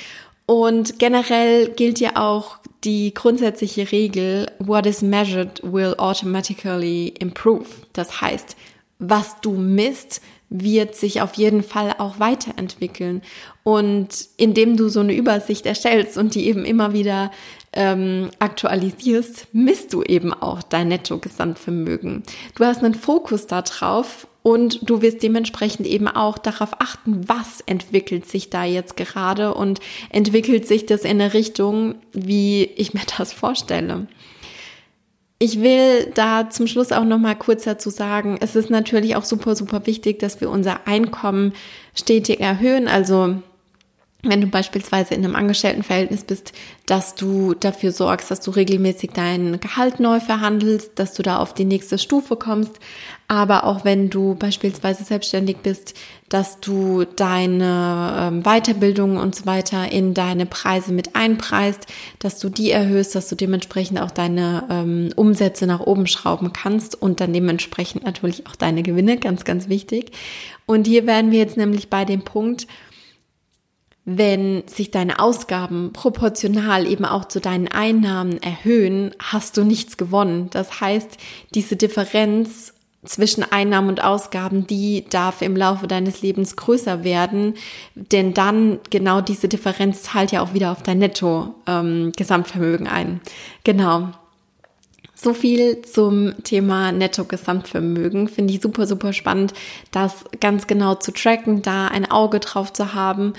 Und 0.47 1.00
generell 1.00 1.69
gilt 1.71 1.99
ja 1.99 2.12
auch 2.15 2.59
die 2.85 3.12
grundsätzliche 3.12 3.91
Regel, 3.91 4.50
what 4.61 4.87
is 4.87 5.03
measured 5.03 5.61
will 5.62 5.95
automatically 5.99 7.09
improve. 7.19 7.67
Das 7.93 8.21
heißt, 8.21 8.57
was 8.99 9.41
du 9.41 9.53
misst, 9.53 10.23
wird 10.49 10.95
sich 10.95 11.21
auf 11.21 11.35
jeden 11.35 11.65
Fall 11.65 11.95
auch 11.99 12.21
weiterentwickeln. 12.21 13.23
Und 13.65 14.29
indem 14.37 14.76
du 14.76 14.88
so 14.88 15.00
eine 15.00 15.15
Übersicht 15.15 15.67
erstellst 15.67 16.17
und 16.17 16.37
die 16.37 16.47
eben 16.47 16.65
immer 16.65 16.93
wieder 16.93 17.33
ähm, 17.73 18.31
aktualisierst, 18.38 19.49
misst 19.53 19.93
du 19.93 20.05
eben 20.05 20.33
auch 20.33 20.62
dein 20.62 20.88
Netto-Gesamtvermögen. 20.88 22.23
Du 22.55 22.65
hast 22.65 22.85
einen 22.85 22.95
Fokus 22.95 23.49
darauf 23.49 24.29
und 24.47 24.88
du 24.88 25.03
wirst 25.03 25.25
dementsprechend 25.25 25.88
eben 25.88 26.07
auch 26.07 26.38
darauf 26.38 26.81
achten, 26.81 27.29
was 27.29 27.62
entwickelt 27.62 28.29
sich 28.29 28.49
da 28.49 28.62
jetzt 28.62 28.97
gerade 28.97 29.53
und 29.53 29.81
entwickelt 30.09 30.69
sich 30.69 30.87
das 30.87 31.03
in 31.03 31.21
eine 31.21 31.35
Richtung, 31.35 31.97
wie 32.12 32.62
ich 32.62 32.95
mir 32.95 33.03
das 33.19 33.33
vorstelle. 33.33 34.07
Ich 35.41 35.62
will 35.62 36.12
da 36.15 36.49
zum 36.49 36.69
Schluss 36.69 36.93
auch 36.93 37.03
noch 37.03 37.19
mal 37.19 37.35
kurz 37.35 37.65
dazu 37.65 37.91
sagen, 37.91 38.38
es 38.41 38.55
ist 38.55 38.71
natürlich 38.71 39.17
auch 39.17 39.25
super, 39.25 39.57
super 39.57 39.85
wichtig, 39.85 40.21
dass 40.21 40.41
wir 40.41 40.49
unser 40.49 40.87
Einkommen 40.87 41.53
stetig 41.93 42.38
erhöhen. 42.38 42.87
Also 42.87 43.43
wenn 44.23 44.41
du 44.41 44.47
beispielsweise 44.47 45.15
in 45.15 45.25
einem 45.25 45.37
Angestelltenverhältnis 45.37 46.25
bist, 46.25 46.53
dass 46.87 47.15
du 47.15 47.55
dafür 47.55 47.93
sorgst, 47.93 48.31
dass 48.31 48.41
du 48.41 48.51
regelmäßig 48.51 49.11
dein 49.13 49.61
Gehalt 49.61 50.01
neu 50.01 50.21
verhandelst, 50.21 50.99
dass 50.99 51.15
du 51.15 51.23
da 51.23 51.39
auf 51.39 51.55
die 51.55 51.65
nächste 51.65 51.99
Stufe 51.99 52.37
kommst. 52.37 52.79
Aber 53.29 53.65
auch 53.65 53.85
wenn 53.85 54.09
du 54.09 54.37
beispielsweise 54.37 55.03
selbstständig 55.03 55.59
bist, 55.59 55.95
dass 56.29 56.61
du 56.61 57.05
deine 57.05 58.15
ähm, 58.19 58.43
Weiterbildung 58.43 59.17
und 59.17 59.35
so 59.35 59.47
weiter 59.47 59.91
in 59.91 60.15
deine 60.15 60.47
Preise 60.47 60.93
mit 60.93 61.17
einpreist, 61.17 61.87
dass 62.21 62.39
du 62.39 62.49
die 62.49 62.71
erhöhst, 62.71 63.15
dass 63.17 63.29
du 63.29 63.35
dementsprechend 63.35 64.01
auch 64.01 64.13
deine 64.13 64.65
ähm, 64.71 65.11
Umsätze 65.17 65.67
nach 65.67 65.81
oben 65.81 66.07
schrauben 66.07 66.53
kannst 66.53 67.01
und 67.01 67.21
dann 67.21 67.33
dementsprechend 67.33 68.05
natürlich 68.05 68.47
auch 68.47 68.57
deine 68.57 68.83
Gewinne, 68.83 69.19
ganz, 69.19 69.45
ganz 69.45 69.69
wichtig. 69.69 70.13
Und 70.67 70.87
hier 70.87 71.07
werden 71.07 71.31
wir 71.33 71.39
jetzt 71.39 71.57
nämlich 71.57 71.91
bei 71.91 72.05
dem 72.05 72.23
Punkt, 72.23 72.67
wenn 74.07 74.63
sich 74.69 74.93
deine 74.93 75.19
Ausgaben 75.19 75.93
proportional 75.93 76.87
eben 76.87 77.05
auch 77.05 77.25
zu 77.25 77.41
deinen 77.41 77.67
Einnahmen 77.67 78.41
erhöhen, 78.41 79.13
hast 79.19 79.57
du 79.57 79.65
nichts 79.65 79.97
gewonnen. 79.97 80.49
Das 80.51 80.81
heißt, 80.81 81.19
diese 81.55 81.75
Differenz 81.75 82.73
zwischen 83.05 83.43
Einnahmen 83.43 83.89
und 83.89 84.03
Ausgaben, 84.03 84.67
die 84.67 85.05
darf 85.11 85.43
im 85.43 85.57
Laufe 85.57 85.89
deines 85.89 86.23
Lebens 86.23 86.55
größer 86.55 87.03
werden, 87.03 87.55
denn 87.95 88.33
dann 88.33 88.79
genau 88.91 89.21
diese 89.21 89.49
Differenz 89.49 90.05
zahlt 90.05 90.31
ja 90.31 90.41
auch 90.41 90.55
wieder 90.55 90.71
auf 90.71 90.85
dein 90.85 90.99
Netto-Gesamtvermögen 90.99 92.87
ähm, 92.87 92.93
ein. 92.93 93.21
Genau. 93.65 94.11
So 95.17 95.35
viel 95.35 95.83
zum 95.83 96.35
Thema 96.45 96.93
Netto-Gesamtvermögen. 96.93 98.29
Finde 98.29 98.55
ich 98.55 98.61
super, 98.61 98.87
super 98.87 99.13
spannend, 99.13 99.53
das 99.91 100.25
ganz 100.41 100.69
genau 100.69 100.95
zu 100.95 101.13
tracken, 101.13 101.63
da 101.63 101.89
ein 101.89 102.09
Auge 102.09 102.39
drauf 102.39 102.73
zu 102.73 102.95
haben 102.95 103.33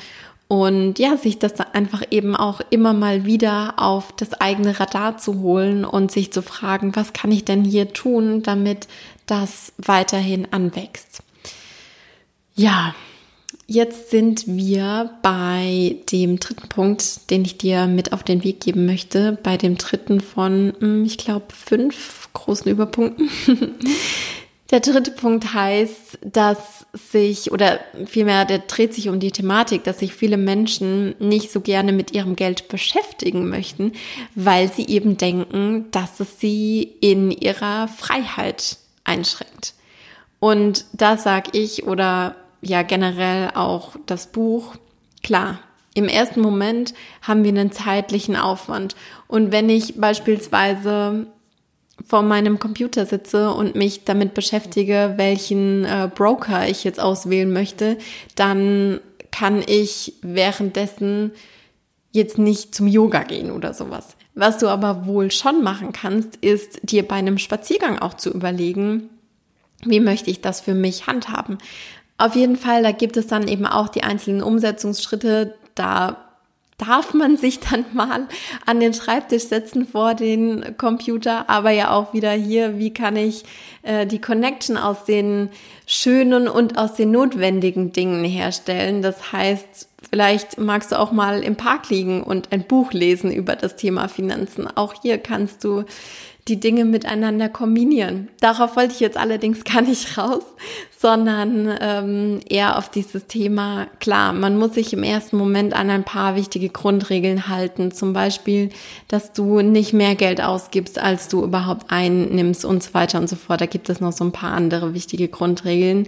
und 0.47 0.97
ja, 0.97 1.17
sich 1.17 1.39
das 1.39 1.59
einfach 1.59 2.03
eben 2.09 2.35
auch 2.35 2.61
immer 2.69 2.93
mal 2.93 3.25
wieder 3.25 3.73
auf 3.77 4.13
das 4.15 4.33
eigene 4.33 4.79
Radar 4.79 5.17
zu 5.17 5.41
holen 5.41 5.83
und 5.83 6.11
sich 6.11 6.31
zu 6.31 6.41
fragen, 6.41 6.95
was 6.95 7.11
kann 7.11 7.31
ich 7.31 7.43
denn 7.43 7.65
hier 7.65 7.91
tun, 7.91 8.43
damit 8.43 8.87
das 9.25 9.73
weiterhin 9.77 10.47
anwächst. 10.51 11.21
Ja, 12.55 12.95
jetzt 13.67 14.09
sind 14.09 14.47
wir 14.47 15.11
bei 15.21 15.97
dem 16.11 16.39
dritten 16.39 16.69
Punkt, 16.69 17.29
den 17.29 17.43
ich 17.43 17.57
dir 17.57 17.87
mit 17.87 18.13
auf 18.13 18.23
den 18.23 18.45
Weg 18.45 18.61
geben 18.61 18.85
möchte, 18.85 19.37
bei 19.43 19.57
dem 19.57 19.77
dritten 19.77 20.21
von, 20.21 20.73
hm, 20.79 21.03
ich 21.03 21.17
glaube, 21.17 21.47
fünf 21.49 22.29
großen 22.31 22.71
Überpunkten. 22.71 23.29
Der 24.69 24.81
dritte 24.81 25.11
Punkt 25.11 25.53
heißt, 25.53 26.19
dass 26.21 26.85
sich, 26.91 27.51
oder 27.53 27.79
vielmehr, 28.05 28.43
der 28.43 28.59
dreht 28.59 28.93
sich 28.93 29.07
um 29.07 29.19
die 29.19 29.31
Thematik, 29.31 29.85
dass 29.85 29.99
sich 29.99 30.13
viele 30.13 30.35
Menschen 30.35 31.15
nicht 31.19 31.51
so 31.51 31.61
gerne 31.61 31.93
mit 31.93 32.11
ihrem 32.11 32.35
Geld 32.35 32.67
beschäftigen 32.67 33.47
möchten, 33.47 33.93
weil 34.35 34.71
sie 34.71 34.85
eben 34.87 35.15
denken, 35.15 35.85
dass 35.91 36.19
es 36.19 36.41
sie 36.41 36.83
in 36.99 37.31
ihrer 37.31 37.87
Freiheit 37.87 38.77
einschränkt. 39.05 39.73
Und 40.39 40.85
da 40.91 41.17
sag 41.17 41.55
ich, 41.55 41.87
oder 41.87 42.35
ja 42.61 42.81
generell 42.81 43.51
auch 43.55 43.95
das 44.05 44.27
Buch, 44.27 44.75
klar, 45.23 45.59
im 45.93 46.09
ersten 46.09 46.41
Moment 46.41 46.93
haben 47.21 47.43
wir 47.43 47.49
einen 47.49 47.71
zeitlichen 47.71 48.35
Aufwand. 48.35 48.95
Und 49.27 49.51
wenn 49.51 49.69
ich 49.69 49.99
beispielsweise 49.99 51.27
vor 52.05 52.21
meinem 52.21 52.59
Computer 52.59 53.05
sitze 53.05 53.51
und 53.51 53.75
mich 53.75 54.03
damit 54.03 54.33
beschäftige, 54.33 55.13
welchen 55.17 55.85
äh, 55.85 56.09
Broker 56.13 56.67
ich 56.67 56.83
jetzt 56.83 56.99
auswählen 56.99 57.51
möchte, 57.51 57.97
dann 58.35 58.99
kann 59.31 59.63
ich 59.65 60.13
währenddessen 60.21 61.31
jetzt 62.11 62.37
nicht 62.37 62.73
zum 62.73 62.87
Yoga 62.87 63.23
gehen 63.23 63.51
oder 63.51 63.73
sowas. 63.73 64.15
Was 64.35 64.57
du 64.57 64.67
aber 64.67 65.05
wohl 65.05 65.31
schon 65.31 65.63
machen 65.63 65.93
kannst, 65.93 66.37
ist 66.37 66.79
dir 66.83 67.07
bei 67.07 67.15
einem 67.15 67.37
Spaziergang 67.37 67.99
auch 67.99 68.13
zu 68.13 68.31
überlegen, 68.31 69.09
wie 69.83 69.99
möchte 69.99 70.29
ich 70.29 70.41
das 70.41 70.61
für 70.61 70.73
mich 70.73 71.07
handhaben. 71.07 71.57
Auf 72.17 72.35
jeden 72.35 72.55
Fall, 72.55 72.81
da 72.81 72.91
gibt 72.91 73.17
es 73.17 73.27
dann 73.27 73.47
eben 73.47 73.65
auch 73.65 73.89
die 73.89 74.03
einzelnen 74.03 74.41
Umsetzungsschritte. 74.41 75.55
Da 75.75 76.26
darf 76.77 77.15
man 77.15 77.37
sich 77.37 77.59
dann 77.59 77.85
mal 77.93 78.27
an 78.65 78.79
den 78.79 78.93
Schreibtisch 78.93 79.45
setzen 79.45 79.87
vor 79.87 80.13
den 80.13 80.77
Computer, 80.77 81.49
aber 81.49 81.71
ja 81.71 81.91
auch 81.91 82.13
wieder 82.13 82.31
hier, 82.31 82.77
wie 82.77 82.93
kann 82.93 83.15
ich 83.15 83.45
äh, 83.81 84.05
die 84.05 84.21
Connection 84.21 84.77
aus 84.77 85.03
den 85.03 85.49
schönen 85.87 86.47
und 86.47 86.77
aus 86.77 86.93
den 86.93 87.11
notwendigen 87.11 87.93
Dingen 87.93 88.23
herstellen. 88.23 89.01
Das 89.01 89.31
heißt, 89.31 89.89
vielleicht 90.11 90.59
magst 90.59 90.91
du 90.91 90.99
auch 90.99 91.11
mal 91.11 91.43
im 91.43 91.55
Park 91.55 91.89
liegen 91.89 92.21
und 92.21 92.51
ein 92.51 92.63
Buch 92.63 92.93
lesen 92.93 93.31
über 93.31 93.55
das 93.55 93.75
Thema 93.75 94.07
Finanzen. 94.07 94.67
Auch 94.67 94.93
hier 95.01 95.17
kannst 95.17 95.63
du 95.63 95.83
die 96.47 96.59
Dinge 96.59 96.85
miteinander 96.85 97.49
kombinieren. 97.49 98.29
Darauf 98.39 98.75
wollte 98.75 98.93
ich 98.93 98.99
jetzt 98.99 99.17
allerdings 99.17 99.63
gar 99.63 99.81
nicht 99.81 100.17
raus, 100.17 100.43
sondern 100.97 101.77
ähm, 101.81 102.39
eher 102.47 102.77
auf 102.77 102.89
dieses 102.89 103.27
Thema, 103.27 103.87
klar, 103.99 104.33
man 104.33 104.57
muss 104.57 104.73
sich 104.73 104.93
im 104.93 105.03
ersten 105.03 105.37
Moment 105.37 105.73
an 105.73 105.89
ein 105.89 106.03
paar 106.03 106.35
wichtige 106.35 106.69
Grundregeln 106.69 107.47
halten. 107.47 107.91
Zum 107.91 108.13
Beispiel, 108.13 108.69
dass 109.07 109.33
du 109.33 109.61
nicht 109.61 109.93
mehr 109.93 110.15
Geld 110.15 110.41
ausgibst, 110.41 110.99
als 110.99 111.27
du 111.27 111.43
überhaupt 111.43 111.91
einnimmst 111.91 112.65
und 112.65 112.81
so 112.81 112.93
weiter 112.93 113.19
und 113.19 113.29
so 113.29 113.35
fort. 113.35 113.61
Da 113.61 113.65
gibt 113.65 113.89
es 113.89 113.99
noch 113.99 114.13
so 114.13 114.23
ein 114.23 114.31
paar 114.31 114.53
andere 114.53 114.93
wichtige 114.93 115.27
Grundregeln. 115.27 116.07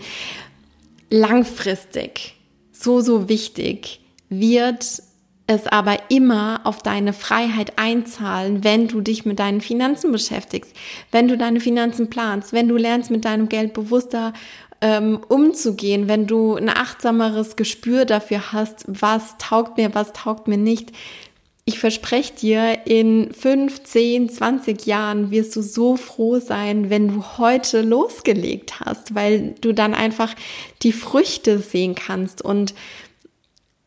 Langfristig, 1.09 2.35
so, 2.71 3.01
so 3.01 3.27
wichtig, 3.29 3.99
wird 4.29 5.01
es 5.49 5.65
aber 5.65 5.97
immer 6.09 6.61
auf 6.63 6.83
deine 6.83 7.11
Freiheit 7.11 7.79
einzahlen, 7.79 8.63
wenn 8.63 8.87
du 8.87 9.01
dich 9.01 9.25
mit 9.25 9.39
deinen 9.39 9.61
Finanzen 9.61 10.11
beschäftigst, 10.11 10.75
wenn 11.11 11.27
du 11.27 11.39
deine 11.39 11.59
Finanzen 11.59 12.11
planst, 12.11 12.53
wenn 12.53 12.67
du 12.67 12.77
lernst, 12.77 13.09
mit 13.09 13.25
deinem 13.25 13.49
Geld 13.49 13.73
bewusster 13.73 14.33
ähm, 14.79 15.19
umzugehen, 15.27 16.07
wenn 16.07 16.27
du 16.27 16.55
ein 16.55 16.69
achtsameres 16.69 17.55
Gespür 17.55 18.05
dafür 18.05 18.53
hast, 18.53 18.85
was 18.87 19.37
taugt 19.39 19.77
mir, 19.77 19.95
was 19.95 20.13
taugt 20.13 20.47
mir 20.47 20.57
nicht. 20.57 20.91
Ich 21.65 21.79
verspreche 21.79 22.33
dir, 22.33 22.85
in 22.85 23.33
5, 23.33 23.83
10, 23.83 24.29
20 24.29 24.85
Jahren 24.85 25.31
wirst 25.31 25.55
du 25.55 25.63
so 25.63 25.97
froh 25.97 26.39
sein, 26.39 26.91
wenn 26.91 27.07
du 27.07 27.23
heute 27.39 27.81
losgelegt 27.81 28.81
hast, 28.81 29.15
weil 29.15 29.55
du 29.61 29.73
dann 29.73 29.95
einfach 29.95 30.35
die 30.83 30.93
Früchte 30.93 31.57
sehen 31.57 31.95
kannst 31.95 32.43
und 32.43 32.75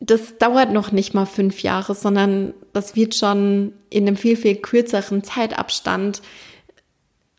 das 0.05 0.37
dauert 0.37 0.71
noch 0.71 0.91
nicht 0.91 1.13
mal 1.13 1.25
fünf 1.25 1.63
Jahre, 1.63 1.95
sondern 1.95 2.53
das 2.73 2.95
wird 2.95 3.15
schon 3.15 3.71
in 3.89 4.05
einem 4.05 4.17
viel, 4.17 4.35
viel 4.35 4.55
kürzeren 4.55 5.23
Zeitabstand 5.23 6.21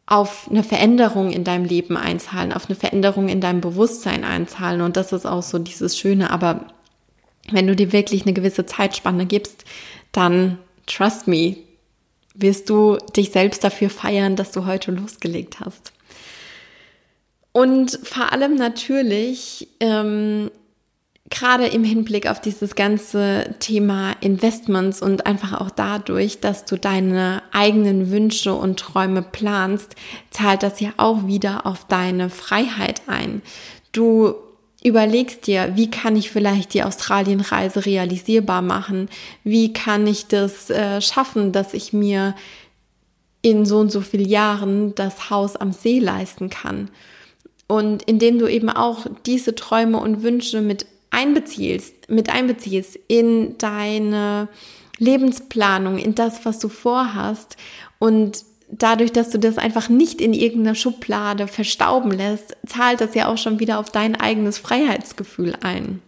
auf 0.06 0.48
eine 0.50 0.62
Veränderung 0.62 1.30
in 1.30 1.44
deinem 1.44 1.66
Leben 1.66 1.96
einzahlen, 1.96 2.54
auf 2.54 2.66
eine 2.66 2.74
Veränderung 2.74 3.28
in 3.28 3.42
deinem 3.42 3.60
Bewusstsein 3.60 4.24
einzahlen. 4.24 4.80
Und 4.80 4.96
das 4.96 5.12
ist 5.12 5.26
auch 5.26 5.42
so 5.42 5.58
dieses 5.58 5.98
Schöne. 5.98 6.30
Aber 6.30 6.66
wenn 7.50 7.66
du 7.66 7.76
dir 7.76 7.92
wirklich 7.92 8.22
eine 8.22 8.32
gewisse 8.32 8.64
Zeitspanne 8.64 9.26
gibst, 9.26 9.64
dann 10.12 10.58
trust 10.86 11.28
me, 11.28 11.56
wirst 12.34 12.70
du 12.70 12.96
dich 13.14 13.30
selbst 13.30 13.62
dafür 13.62 13.90
feiern, 13.90 14.36
dass 14.36 14.52
du 14.52 14.64
heute 14.64 14.90
losgelegt 14.90 15.60
hast. 15.60 15.92
Und 17.52 17.98
vor 18.02 18.32
allem 18.32 18.56
natürlich 18.56 19.68
ähm, 19.80 20.50
gerade 21.30 21.66
im 21.66 21.84
Hinblick 21.84 22.28
auf 22.28 22.40
dieses 22.40 22.74
ganze 22.74 23.54
Thema 23.58 24.12
Investments 24.20 25.00
und 25.00 25.26
einfach 25.26 25.60
auch 25.60 25.70
dadurch, 25.70 26.40
dass 26.40 26.64
du 26.64 26.76
deine 26.76 27.42
eigenen 27.52 28.10
Wünsche 28.10 28.54
und 28.54 28.78
Träume 28.78 29.22
planst, 29.22 29.96
zahlt 30.30 30.62
das 30.62 30.80
ja 30.80 30.90
auch 30.96 31.26
wieder 31.26 31.66
auf 31.66 31.86
deine 31.86 32.28
Freiheit 32.28 33.02
ein. 33.06 33.40
Du 33.92 34.34
überlegst 34.82 35.46
dir, 35.46 35.72
wie 35.76 35.90
kann 35.90 36.14
ich 36.14 36.30
vielleicht 36.30 36.74
die 36.74 36.82
Australienreise 36.82 37.86
realisierbar 37.86 38.60
machen? 38.60 39.08
Wie 39.42 39.72
kann 39.72 40.06
ich 40.06 40.26
das 40.26 40.68
äh, 40.68 41.00
schaffen, 41.00 41.52
dass 41.52 41.72
ich 41.72 41.94
mir 41.94 42.34
in 43.40 43.64
so 43.64 43.78
und 43.78 43.90
so 43.90 44.02
vielen 44.02 44.28
Jahren 44.28 44.94
das 44.94 45.30
Haus 45.30 45.56
am 45.56 45.72
See 45.72 46.00
leisten 46.00 46.50
kann? 46.50 46.90
Und 47.66 48.02
indem 48.02 48.38
du 48.38 48.46
eben 48.46 48.68
auch 48.68 49.06
diese 49.24 49.54
Träume 49.54 49.98
und 49.98 50.22
Wünsche 50.22 50.60
mit 50.60 50.84
einbeziehst, 51.14 52.10
mit 52.10 52.28
einbeziehst 52.28 52.98
in 53.08 53.56
deine 53.58 54.48
Lebensplanung, 54.98 55.98
in 55.98 56.14
das, 56.14 56.44
was 56.44 56.58
du 56.58 56.68
vorhast 56.68 57.56
und 57.98 58.44
dadurch, 58.68 59.12
dass 59.12 59.30
du 59.30 59.38
das 59.38 59.58
einfach 59.58 59.88
nicht 59.88 60.20
in 60.20 60.34
irgendeiner 60.34 60.74
Schublade 60.74 61.46
verstauben 61.46 62.10
lässt, 62.10 62.56
zahlt 62.66 63.00
das 63.00 63.14
ja 63.14 63.28
auch 63.28 63.38
schon 63.38 63.60
wieder 63.60 63.78
auf 63.78 63.90
dein 63.90 64.20
eigenes 64.20 64.58
Freiheitsgefühl 64.58 65.54
ein. 65.62 66.00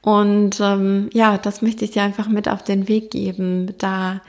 Und 0.00 0.60
ähm, 0.60 1.10
ja, 1.12 1.38
das 1.38 1.62
möchte 1.62 1.84
ich 1.84 1.92
dir 1.92 2.02
einfach 2.02 2.28
mit 2.28 2.48
auf 2.48 2.64
den 2.64 2.88
Weg 2.88 3.10
geben. 3.10 3.74
Da 3.78 4.20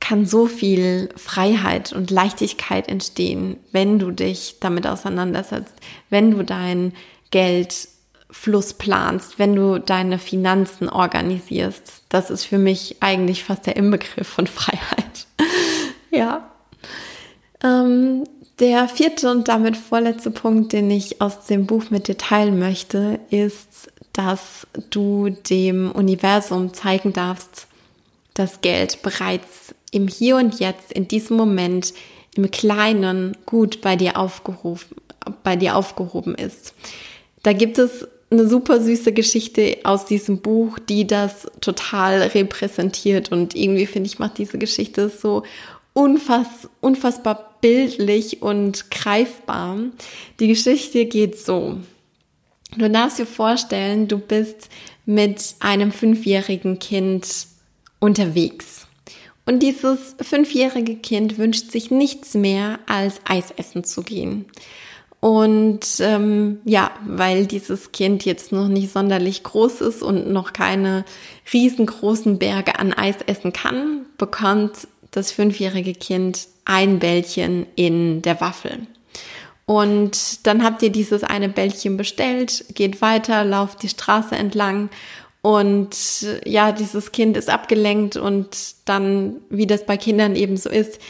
kann 0.00 0.26
so 0.26 0.46
viel 0.46 1.08
Freiheit 1.16 1.92
und 1.92 2.10
Leichtigkeit 2.10 2.88
entstehen, 2.88 3.56
wenn 3.72 3.98
du 3.98 4.10
dich 4.10 4.56
damit 4.60 4.86
auseinandersetzt, 4.86 5.74
wenn 6.10 6.30
du 6.30 6.44
dein 6.44 6.92
Geld 7.30 7.88
Fluss 8.30 8.74
planst, 8.74 9.38
wenn 9.38 9.54
du 9.54 9.78
deine 9.78 10.18
Finanzen 10.18 10.88
organisierst. 10.88 12.02
Das 12.08 12.30
ist 12.30 12.44
für 12.44 12.58
mich 12.58 12.96
eigentlich 13.00 13.44
fast 13.44 13.66
der 13.66 13.76
Inbegriff 13.76 14.28
von 14.28 14.46
Freiheit. 14.46 15.26
ja. 16.10 16.50
Ähm, 17.62 18.24
der 18.60 18.88
vierte 18.88 19.30
und 19.30 19.48
damit 19.48 19.76
vorletzte 19.76 20.30
Punkt, 20.30 20.72
den 20.72 20.90
ich 20.90 21.20
aus 21.20 21.46
dem 21.46 21.66
Buch 21.66 21.90
mit 21.90 22.08
dir 22.08 22.18
teilen 22.18 22.58
möchte, 22.58 23.20
ist, 23.30 23.90
dass 24.12 24.66
du 24.90 25.28
dem 25.30 25.92
Universum 25.92 26.74
zeigen 26.74 27.12
darfst, 27.12 27.68
dass 28.34 28.60
Geld 28.60 29.02
bereits 29.02 29.74
im 29.92 30.08
Hier 30.08 30.36
und 30.36 30.58
Jetzt, 30.58 30.92
in 30.92 31.06
diesem 31.06 31.36
Moment, 31.36 31.94
im 32.34 32.50
Kleinen 32.50 33.36
gut 33.46 33.80
bei 33.80 33.96
dir 33.96 34.16
aufgehoben, 34.16 34.80
bei 35.44 35.56
dir 35.56 35.76
aufgehoben 35.76 36.34
ist. 36.34 36.74
Da 37.42 37.52
gibt 37.52 37.78
es 37.78 38.06
eine 38.30 38.46
super 38.46 38.80
süße 38.80 39.12
Geschichte 39.12 39.78
aus 39.84 40.04
diesem 40.04 40.40
Buch, 40.40 40.78
die 40.78 41.06
das 41.06 41.46
total 41.60 42.22
repräsentiert. 42.22 43.32
Und 43.32 43.54
irgendwie 43.54 43.86
finde 43.86 44.08
ich, 44.08 44.18
macht 44.18 44.38
diese 44.38 44.58
Geschichte 44.58 45.08
so 45.08 45.44
unfass, 45.94 46.68
unfassbar 46.80 47.56
bildlich 47.60 48.42
und 48.42 48.90
greifbar. 48.90 49.78
Die 50.40 50.48
Geschichte 50.48 51.06
geht 51.06 51.38
so. 51.38 51.78
Du 52.76 52.90
darfst 52.90 53.18
dir 53.18 53.26
vorstellen, 53.26 54.08
du 54.08 54.18
bist 54.18 54.68
mit 55.06 55.54
einem 55.60 55.90
fünfjährigen 55.90 56.78
Kind 56.78 57.46
unterwegs. 57.98 58.86
Und 59.46 59.62
dieses 59.62 60.14
fünfjährige 60.20 60.96
Kind 60.96 61.38
wünscht 61.38 61.70
sich 61.70 61.90
nichts 61.90 62.34
mehr, 62.34 62.78
als 62.86 63.22
Eis 63.24 63.50
essen 63.56 63.82
zu 63.82 64.02
gehen. 64.02 64.44
Und 65.20 65.80
ähm, 65.98 66.60
ja, 66.64 66.92
weil 67.04 67.46
dieses 67.46 67.90
Kind 67.90 68.24
jetzt 68.24 68.52
noch 68.52 68.68
nicht 68.68 68.92
sonderlich 68.92 69.42
groß 69.42 69.80
ist 69.80 70.02
und 70.02 70.30
noch 70.30 70.52
keine 70.52 71.04
riesengroßen 71.52 72.38
Berge 72.38 72.78
an 72.78 72.92
Eis 72.92 73.16
essen 73.26 73.52
kann, 73.52 74.06
bekommt 74.16 74.86
das 75.10 75.32
fünfjährige 75.32 75.94
Kind 75.94 76.46
ein 76.64 77.00
Bällchen 77.00 77.66
in 77.74 78.22
der 78.22 78.40
Waffel. 78.40 78.86
Und 79.66 80.46
dann 80.46 80.62
habt 80.62 80.82
ihr 80.82 80.90
dieses 80.90 81.24
eine 81.24 81.48
Bällchen 81.48 81.96
bestellt, 81.96 82.64
geht 82.74 83.02
weiter, 83.02 83.44
lauft 83.44 83.82
die 83.82 83.88
Straße 83.88 84.36
entlang 84.36 84.88
und 85.42 86.26
ja, 86.44 86.72
dieses 86.72 87.12
Kind 87.12 87.36
ist 87.36 87.50
abgelenkt 87.50 88.16
und 88.16 88.48
dann, 88.84 89.36
wie 89.50 89.66
das 89.66 89.84
bei 89.84 89.96
Kindern 89.96 90.36
eben 90.36 90.56
so 90.56 90.68
ist, 90.68 91.00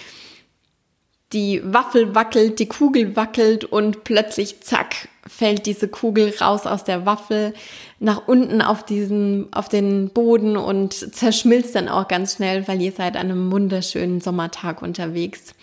die 1.32 1.60
Waffel 1.64 2.14
wackelt, 2.14 2.58
die 2.58 2.68
Kugel 2.68 3.14
wackelt 3.14 3.64
und 3.64 4.04
plötzlich 4.04 4.60
zack 4.62 5.08
fällt 5.26 5.66
diese 5.66 5.88
Kugel 5.88 6.32
raus 6.40 6.66
aus 6.66 6.84
der 6.84 7.04
Waffel 7.04 7.52
nach 8.00 8.26
unten 8.26 8.62
auf 8.62 8.84
diesen, 8.84 9.52
auf 9.52 9.68
den 9.68 10.08
Boden 10.08 10.56
und 10.56 10.94
zerschmilzt 11.14 11.74
dann 11.74 11.88
auch 11.88 12.08
ganz 12.08 12.36
schnell, 12.36 12.66
weil 12.66 12.80
ihr 12.80 12.92
seid 12.92 13.16
an 13.16 13.30
einem 13.30 13.52
wunderschönen 13.52 14.20
Sommertag 14.20 14.80
unterwegs. 14.80 15.54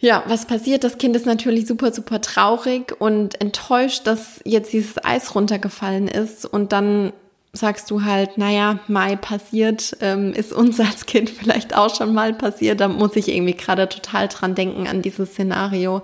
Ja, 0.00 0.24
was 0.26 0.46
passiert? 0.46 0.82
Das 0.82 0.98
Kind 0.98 1.14
ist 1.14 1.26
natürlich 1.26 1.66
super, 1.66 1.92
super 1.92 2.20
traurig 2.20 2.94
und 2.98 3.40
enttäuscht, 3.40 4.06
dass 4.06 4.40
jetzt 4.44 4.72
dieses 4.72 5.04
Eis 5.04 5.34
runtergefallen 5.34 6.08
ist 6.08 6.46
und 6.46 6.72
dann 6.72 7.12
sagst 7.52 7.90
du 7.90 8.04
halt, 8.04 8.38
naja, 8.38 8.78
Mai 8.86 9.16
passiert, 9.16 9.96
ähm, 10.00 10.32
ist 10.32 10.52
uns 10.52 10.78
als 10.78 11.06
Kind 11.06 11.30
vielleicht 11.30 11.76
auch 11.76 11.94
schon 11.94 12.14
mal 12.14 12.32
passiert. 12.32 12.80
Da 12.80 12.88
muss 12.88 13.16
ich 13.16 13.28
irgendwie 13.28 13.54
gerade 13.54 13.88
total 13.88 14.28
dran 14.28 14.54
denken 14.54 14.86
an 14.86 15.02
dieses 15.02 15.30
Szenario, 15.32 16.02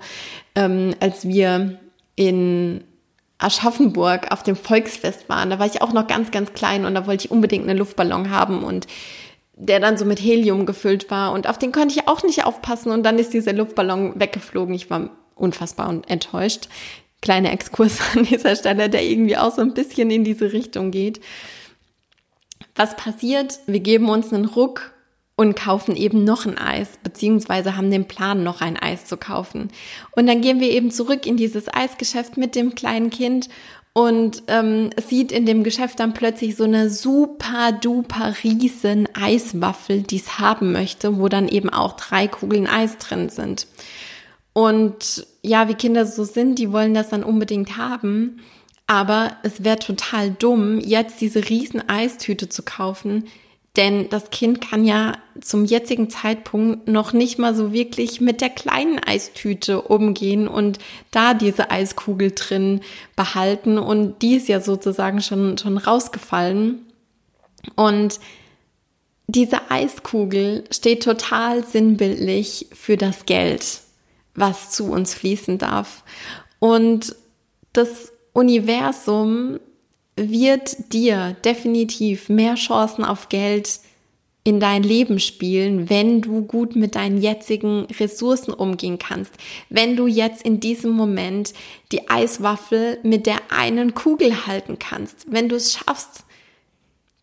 ähm, 0.55 0.93
als 0.99 1.27
wir 1.27 1.79
in 2.15 2.83
Aschaffenburg 3.37 4.31
auf 4.31 4.43
dem 4.43 4.55
Volksfest 4.55 5.29
waren. 5.29 5.49
Da 5.49 5.59
war 5.59 5.67
ich 5.67 5.81
auch 5.81 5.93
noch 5.93 6.07
ganz, 6.07 6.31
ganz 6.31 6.53
klein 6.53 6.85
und 6.85 6.95
da 6.95 7.07
wollte 7.07 7.25
ich 7.25 7.31
unbedingt 7.31 7.69
einen 7.69 7.77
Luftballon 7.77 8.31
haben 8.31 8.63
und 8.63 8.87
der 9.53 9.79
dann 9.79 9.97
so 9.97 10.05
mit 10.05 10.19
Helium 10.19 10.65
gefüllt 10.65 11.09
war 11.09 11.31
und 11.31 11.47
auf 11.47 11.57
den 11.57 11.71
konnte 11.71 11.95
ich 11.95 12.07
auch 12.07 12.23
nicht 12.23 12.45
aufpassen 12.45 12.91
und 12.91 13.03
dann 13.03 13.17
ist 13.17 13.33
dieser 13.33 13.53
Luftballon 13.53 14.19
weggeflogen. 14.19 14.73
Ich 14.73 14.89
war 14.89 15.09
unfassbar 15.35 15.89
und 15.89 16.09
enttäuscht 16.09 16.67
kleiner 17.21 17.51
Exkurs 17.51 17.99
an 18.15 18.23
dieser 18.23 18.55
Stelle, 18.55 18.89
der 18.89 19.03
irgendwie 19.03 19.37
auch 19.37 19.53
so 19.53 19.61
ein 19.61 19.73
bisschen 19.73 20.11
in 20.11 20.23
diese 20.23 20.53
Richtung 20.53 20.91
geht. 20.91 21.19
Was 22.75 22.95
passiert? 22.95 23.59
Wir 23.65 23.79
geben 23.79 24.09
uns 24.09 24.31
einen 24.31 24.45
Ruck 24.45 24.93
und 25.35 25.55
kaufen 25.55 25.95
eben 25.95 26.23
noch 26.23 26.45
ein 26.45 26.57
Eis, 26.57 26.89
beziehungsweise 27.03 27.77
haben 27.77 27.91
den 27.91 28.07
Plan, 28.07 28.43
noch 28.43 28.61
ein 28.61 28.77
Eis 28.77 29.05
zu 29.05 29.17
kaufen. 29.17 29.69
Und 30.15 30.27
dann 30.27 30.41
gehen 30.41 30.59
wir 30.59 30.71
eben 30.71 30.91
zurück 30.91 31.25
in 31.25 31.37
dieses 31.37 31.71
Eisgeschäft 31.71 32.37
mit 32.37 32.55
dem 32.55 32.75
kleinen 32.75 33.11
Kind 33.11 33.49
und 33.93 34.43
ähm, 34.47 34.91
sieht 35.07 35.31
in 35.31 35.47
dem 35.47 35.63
Geschäft 35.63 35.99
dann 35.99 36.13
plötzlich 36.13 36.55
so 36.55 36.65
eine 36.65 36.89
super 36.89 37.71
duper 37.71 38.33
riesen 38.43 39.07
Eiswaffel, 39.15 40.03
die 40.03 40.17
es 40.17 40.37
haben 40.39 40.71
möchte, 40.71 41.17
wo 41.17 41.29
dann 41.29 41.47
eben 41.47 41.69
auch 41.69 41.93
drei 41.93 42.27
Kugeln 42.27 42.67
Eis 42.67 42.97
drin 42.99 43.29
sind. 43.29 43.65
Und 44.53 45.25
ja, 45.47 45.67
wie 45.67 45.75
Kinder 45.75 46.05
so 46.05 46.23
sind, 46.23 46.59
die 46.59 46.71
wollen 46.71 46.93
das 46.93 47.09
dann 47.09 47.23
unbedingt 47.23 47.77
haben. 47.77 48.39
Aber 48.85 49.35
es 49.43 49.63
wäre 49.63 49.79
total 49.79 50.31
dumm, 50.31 50.79
jetzt 50.79 51.19
diese 51.19 51.49
riesen 51.49 51.87
Eistüte 51.89 52.47
zu 52.47 52.63
kaufen, 52.63 53.25
denn 53.75 54.09
das 54.09 54.31
Kind 54.31 54.59
kann 54.59 54.85
ja 54.85 55.17
zum 55.39 55.65
jetzigen 55.65 56.09
Zeitpunkt 56.09 56.87
noch 56.87 57.13
nicht 57.13 57.37
mal 57.37 57.53
so 57.53 57.73
wirklich 57.73 58.21
mit 58.21 58.41
der 58.41 58.49
kleinen 58.49 58.99
Eistüte 58.99 59.81
umgehen 59.81 60.47
und 60.47 60.79
da 61.11 61.35
diese 61.35 61.69
Eiskugel 61.69 62.31
drin 62.31 62.81
behalten. 63.15 63.77
Und 63.77 64.21
die 64.23 64.35
ist 64.35 64.47
ja 64.47 64.61
sozusagen 64.61 65.21
schon, 65.21 65.59
schon 65.59 65.77
rausgefallen. 65.77 66.87
Und 67.75 68.19
diese 69.27 69.69
Eiskugel 69.69 70.63
steht 70.71 71.03
total 71.03 71.63
sinnbildlich 71.63 72.67
für 72.73 72.97
das 72.97 73.25
Geld 73.27 73.81
was 74.37 74.69
zu 74.69 74.89
uns 74.89 75.13
fließen 75.13 75.57
darf. 75.57 76.03
Und 76.59 77.15
das 77.73 78.13
Universum 78.31 79.59
wird 80.15 80.93
dir 80.93 81.35
definitiv 81.43 82.29
mehr 82.29 82.55
Chancen 82.55 83.03
auf 83.03 83.27
Geld 83.29 83.79
in 84.43 84.61
dein 84.61 84.81
Leben 84.81 85.19
spielen, 85.19 85.89
wenn 85.89 86.21
du 86.21 86.43
gut 86.43 86.75
mit 86.75 86.95
deinen 86.95 87.21
jetzigen 87.21 87.85
Ressourcen 87.99 88.53
umgehen 88.53 88.97
kannst. 88.97 89.33
Wenn 89.69 89.97
du 89.97 90.07
jetzt 90.07 90.43
in 90.43 90.61
diesem 90.61 90.91
Moment 90.91 91.53
die 91.91 92.09
Eiswaffel 92.09 92.99
mit 93.03 93.25
der 93.25 93.39
einen 93.49 93.93
Kugel 93.93 94.47
halten 94.47 94.79
kannst. 94.79 95.25
Wenn 95.29 95.49
du 95.49 95.57
es 95.57 95.73
schaffst, 95.73 96.23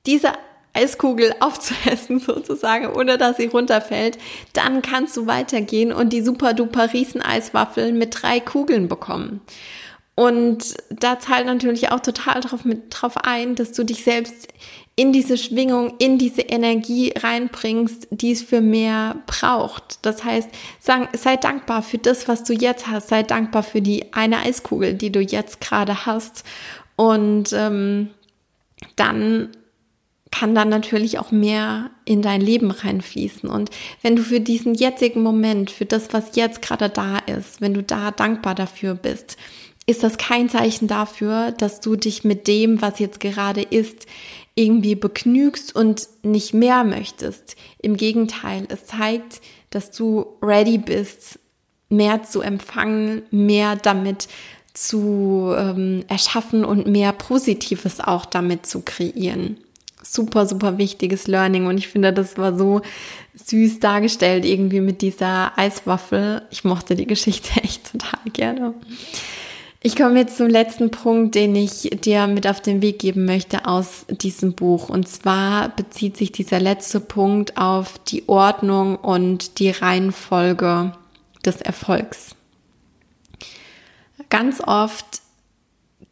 diese 0.04 0.32
Eiskugel 0.74 1.34
aufzuessen 1.40 2.18
sozusagen, 2.20 2.86
ohne 2.86 3.16
dass 3.16 3.38
sie 3.38 3.46
runterfällt, 3.46 4.18
dann 4.52 4.82
kannst 4.82 5.16
du 5.16 5.26
weitergehen 5.26 5.92
und 5.92 6.12
die 6.12 6.22
super 6.22 6.52
duper 6.52 6.92
Rieseneiswaffel 6.92 7.92
mit 7.92 8.22
drei 8.22 8.40
Kugeln 8.40 8.88
bekommen. 8.88 9.40
Und 10.16 10.76
da 10.90 11.18
zahlt 11.18 11.46
natürlich 11.46 11.90
auch 11.90 12.00
total 12.00 12.40
drauf, 12.40 12.64
mit, 12.64 12.84
drauf 12.90 13.16
ein, 13.16 13.56
dass 13.56 13.72
du 13.72 13.84
dich 13.84 14.04
selbst 14.04 14.48
in 14.96 15.12
diese 15.12 15.36
Schwingung, 15.36 15.94
in 15.98 16.18
diese 16.18 16.42
Energie 16.42 17.12
reinbringst, 17.16 18.06
die 18.10 18.30
es 18.30 18.42
für 18.42 18.60
mehr 18.60 19.16
braucht. 19.26 19.98
Das 20.02 20.22
heißt, 20.22 20.48
sei, 20.78 21.08
sei 21.14 21.36
dankbar 21.36 21.82
für 21.82 21.98
das, 21.98 22.28
was 22.28 22.44
du 22.44 22.52
jetzt 22.52 22.86
hast. 22.86 23.08
Sei 23.08 23.24
dankbar 23.24 23.64
für 23.64 23.82
die 23.82 24.12
eine 24.12 24.38
Eiskugel, 24.38 24.94
die 24.94 25.10
du 25.10 25.20
jetzt 25.20 25.60
gerade 25.60 26.06
hast. 26.06 26.44
Und 26.94 27.52
ähm, 27.52 28.10
dann 28.94 29.48
kann 30.34 30.56
dann 30.56 30.68
natürlich 30.68 31.20
auch 31.20 31.30
mehr 31.30 31.90
in 32.04 32.20
dein 32.20 32.40
Leben 32.40 32.72
reinfließen. 32.72 33.48
Und 33.48 33.70
wenn 34.02 34.16
du 34.16 34.22
für 34.22 34.40
diesen 34.40 34.74
jetzigen 34.74 35.22
Moment, 35.22 35.70
für 35.70 35.84
das, 35.84 36.08
was 36.12 36.34
jetzt 36.34 36.60
gerade 36.60 36.88
da 36.88 37.18
ist, 37.18 37.60
wenn 37.60 37.72
du 37.72 37.84
da 37.84 38.10
dankbar 38.10 38.56
dafür 38.56 38.94
bist, 38.94 39.36
ist 39.86 40.02
das 40.02 40.18
kein 40.18 40.48
Zeichen 40.48 40.88
dafür, 40.88 41.52
dass 41.52 41.78
du 41.78 41.94
dich 41.94 42.24
mit 42.24 42.48
dem, 42.48 42.82
was 42.82 42.98
jetzt 42.98 43.20
gerade 43.20 43.62
ist, 43.62 44.06
irgendwie 44.56 44.96
begnügst 44.96 45.74
und 45.76 46.08
nicht 46.24 46.52
mehr 46.52 46.82
möchtest. 46.82 47.54
Im 47.80 47.96
Gegenteil, 47.96 48.66
es 48.70 48.86
zeigt, 48.86 49.40
dass 49.70 49.92
du 49.92 50.26
ready 50.42 50.78
bist, 50.78 51.38
mehr 51.88 52.24
zu 52.24 52.40
empfangen, 52.40 53.22
mehr 53.30 53.76
damit 53.76 54.26
zu 54.72 55.54
ähm, 55.56 56.04
erschaffen 56.08 56.64
und 56.64 56.88
mehr 56.88 57.12
Positives 57.12 58.00
auch 58.00 58.26
damit 58.26 58.66
zu 58.66 58.80
kreieren. 58.80 59.58
Super, 60.06 60.46
super 60.46 60.78
wichtiges 60.78 61.26
Learning 61.26 61.66
und 61.66 61.78
ich 61.78 61.88
finde, 61.88 62.12
das 62.12 62.36
war 62.36 62.56
so 62.56 62.82
süß 63.34 63.80
dargestellt 63.80 64.44
irgendwie 64.44 64.80
mit 64.80 65.02
dieser 65.02 65.58
Eiswaffel. 65.58 66.42
Ich 66.50 66.62
mochte 66.64 66.94
die 66.94 67.06
Geschichte 67.06 67.60
echt 67.62 67.90
total 67.92 68.20
gerne. 68.32 68.74
Ich 69.86 69.96
komme 69.96 70.18
jetzt 70.18 70.38
zum 70.38 70.48
letzten 70.48 70.90
Punkt, 70.90 71.34
den 71.34 71.54
ich 71.54 71.90
dir 72.02 72.26
mit 72.26 72.46
auf 72.46 72.62
den 72.62 72.80
Weg 72.80 72.98
geben 73.00 73.26
möchte 73.26 73.66
aus 73.66 74.06
diesem 74.08 74.54
Buch. 74.54 74.88
Und 74.88 75.06
zwar 75.06 75.68
bezieht 75.68 76.16
sich 76.16 76.32
dieser 76.32 76.58
letzte 76.58 77.00
Punkt 77.00 77.58
auf 77.58 77.98
die 77.98 78.26
Ordnung 78.26 78.96
und 78.96 79.58
die 79.58 79.68
Reihenfolge 79.68 80.94
des 81.44 81.60
Erfolgs. 81.60 82.34
Ganz 84.30 84.62
oft 84.66 85.20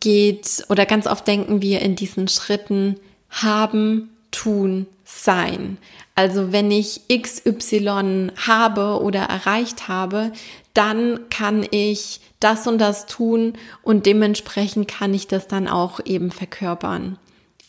geht 0.00 0.66
oder 0.68 0.85
ganz 0.85 1.07
oft 1.07 1.26
denken 1.26 1.62
wir 1.62 1.81
in 1.81 1.96
diesen 1.96 2.28
Schritten 2.28 2.96
haben, 3.33 4.11
tun, 4.31 4.87
sein. 5.05 5.79
Also 6.14 6.53
wenn 6.53 6.71
ich 6.71 7.03
XY 7.09 8.33
habe 8.47 9.01
oder 9.03 9.23
erreicht 9.23 9.88
habe, 9.88 10.33
dann 10.75 11.29
kann 11.31 11.66
ich 11.71 12.21
das 12.40 12.66
und 12.66 12.79
das 12.79 13.07
tun 13.07 13.55
und 13.83 14.07
dementsprechend 14.07 14.88
kann 14.88 15.14
ich 15.14 15.29
das 15.29 15.49
dann 15.49 15.68
auch 15.68 16.01
eben 16.05 16.31
verkörpern. 16.31 17.18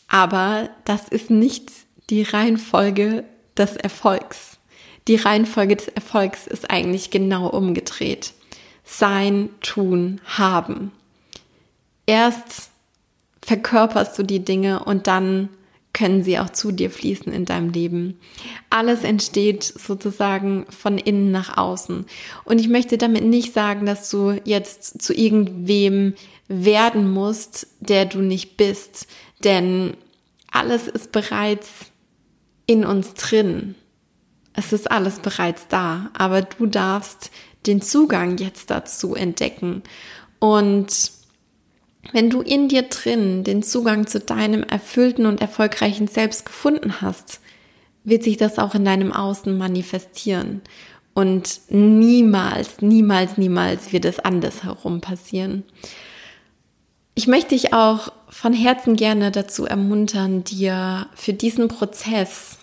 Aber 0.08 0.68
das 0.84 1.08
ist 1.08 1.30
nicht 1.30 1.70
die 2.10 2.22
Reihenfolge 2.22 3.24
des 3.56 3.76
Erfolgs. 3.76 4.58
Die 5.08 5.16
Reihenfolge 5.16 5.76
des 5.76 5.88
Erfolgs 5.88 6.46
ist 6.46 6.70
eigentlich 6.70 7.10
genau 7.10 7.48
umgedreht. 7.48 8.32
Sein, 8.84 9.50
tun, 9.60 10.20
haben. 10.24 10.92
Erst 12.06 12.70
verkörperst 13.44 14.18
du 14.18 14.22
die 14.22 14.44
Dinge 14.44 14.84
und 14.84 15.06
dann 15.06 15.50
können 15.92 16.24
sie 16.24 16.38
auch 16.38 16.50
zu 16.50 16.72
dir 16.72 16.90
fließen 16.90 17.32
in 17.32 17.44
deinem 17.44 17.70
Leben. 17.70 18.18
Alles 18.68 19.04
entsteht 19.04 19.62
sozusagen 19.62 20.66
von 20.68 20.98
innen 20.98 21.30
nach 21.30 21.56
außen. 21.56 22.04
Und 22.44 22.60
ich 22.60 22.68
möchte 22.68 22.98
damit 22.98 23.24
nicht 23.24 23.54
sagen, 23.54 23.86
dass 23.86 24.10
du 24.10 24.40
jetzt 24.44 25.00
zu 25.00 25.14
irgendwem 25.14 26.14
werden 26.48 27.10
musst, 27.10 27.68
der 27.80 28.06
du 28.06 28.18
nicht 28.18 28.56
bist. 28.56 29.06
Denn 29.44 29.96
alles 30.50 30.88
ist 30.88 31.12
bereits 31.12 31.70
in 32.66 32.84
uns 32.84 33.14
drin. 33.14 33.76
Es 34.52 34.72
ist 34.72 34.90
alles 34.90 35.20
bereits 35.20 35.68
da. 35.68 36.10
Aber 36.14 36.42
du 36.42 36.66
darfst 36.66 37.30
den 37.66 37.80
Zugang 37.80 38.36
jetzt 38.38 38.70
dazu 38.70 39.14
entdecken. 39.14 39.82
Und 40.40 41.13
wenn 42.12 42.30
du 42.30 42.40
in 42.40 42.68
dir 42.68 42.82
drin 42.82 43.44
den 43.44 43.62
Zugang 43.62 44.06
zu 44.06 44.20
deinem 44.20 44.62
erfüllten 44.62 45.26
und 45.26 45.40
erfolgreichen 45.40 46.08
Selbst 46.08 46.46
gefunden 46.46 47.00
hast, 47.00 47.40
wird 48.04 48.22
sich 48.22 48.36
das 48.36 48.58
auch 48.58 48.74
in 48.74 48.84
deinem 48.84 49.12
Außen 49.12 49.56
manifestieren. 49.56 50.62
Und 51.14 51.60
niemals, 51.68 52.82
niemals, 52.82 53.38
niemals 53.38 53.92
wird 53.92 54.04
es 54.04 54.18
andersherum 54.18 55.00
passieren. 55.00 55.62
Ich 57.14 57.28
möchte 57.28 57.50
dich 57.50 57.72
auch 57.72 58.12
von 58.28 58.52
Herzen 58.52 58.96
gerne 58.96 59.30
dazu 59.30 59.64
ermuntern, 59.64 60.42
dir 60.42 61.06
für 61.14 61.32
diesen 61.32 61.68
Prozess 61.68 62.58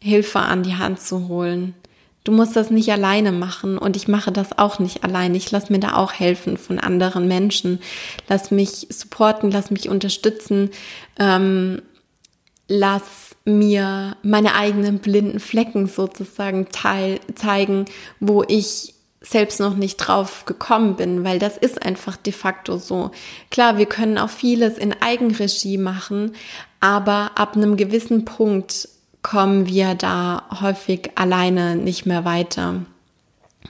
Hilfe 0.00 0.40
an 0.40 0.62
die 0.62 0.74
Hand 0.74 1.00
zu 1.00 1.28
holen. 1.28 1.74
Du 2.24 2.30
musst 2.30 2.54
das 2.54 2.70
nicht 2.70 2.90
alleine 2.92 3.32
machen 3.32 3.78
und 3.78 3.96
ich 3.96 4.06
mache 4.06 4.30
das 4.30 4.56
auch 4.56 4.78
nicht 4.78 5.02
alleine. 5.02 5.36
Ich 5.36 5.50
lasse 5.50 5.72
mir 5.72 5.80
da 5.80 5.96
auch 5.96 6.12
helfen 6.12 6.56
von 6.56 6.78
anderen 6.78 7.26
Menschen. 7.26 7.80
Lass 8.28 8.50
mich 8.50 8.86
supporten, 8.90 9.50
lass 9.50 9.70
mich 9.70 9.88
unterstützen. 9.88 10.70
Ähm, 11.18 11.82
lass 12.68 13.34
mir 13.44 14.16
meine 14.22 14.54
eigenen 14.54 15.00
blinden 15.00 15.40
Flecken 15.40 15.88
sozusagen 15.88 16.68
teil, 16.70 17.18
zeigen, 17.34 17.86
wo 18.20 18.44
ich 18.46 18.94
selbst 19.20 19.60
noch 19.60 19.76
nicht 19.76 19.96
drauf 19.96 20.44
gekommen 20.46 20.96
bin, 20.96 21.24
weil 21.24 21.38
das 21.38 21.56
ist 21.56 21.82
einfach 21.82 22.16
de 22.16 22.32
facto 22.32 22.78
so. 22.78 23.10
Klar, 23.50 23.78
wir 23.78 23.86
können 23.86 24.18
auch 24.18 24.30
vieles 24.30 24.78
in 24.78 24.94
Eigenregie 25.00 25.78
machen, 25.78 26.32
aber 26.80 27.32
ab 27.36 27.56
einem 27.56 27.76
gewissen 27.76 28.24
Punkt 28.24 28.88
kommen 29.22 29.66
wir 29.68 29.94
da 29.94 30.44
häufig 30.60 31.12
alleine 31.14 31.76
nicht 31.76 32.06
mehr 32.06 32.24
weiter. 32.24 32.82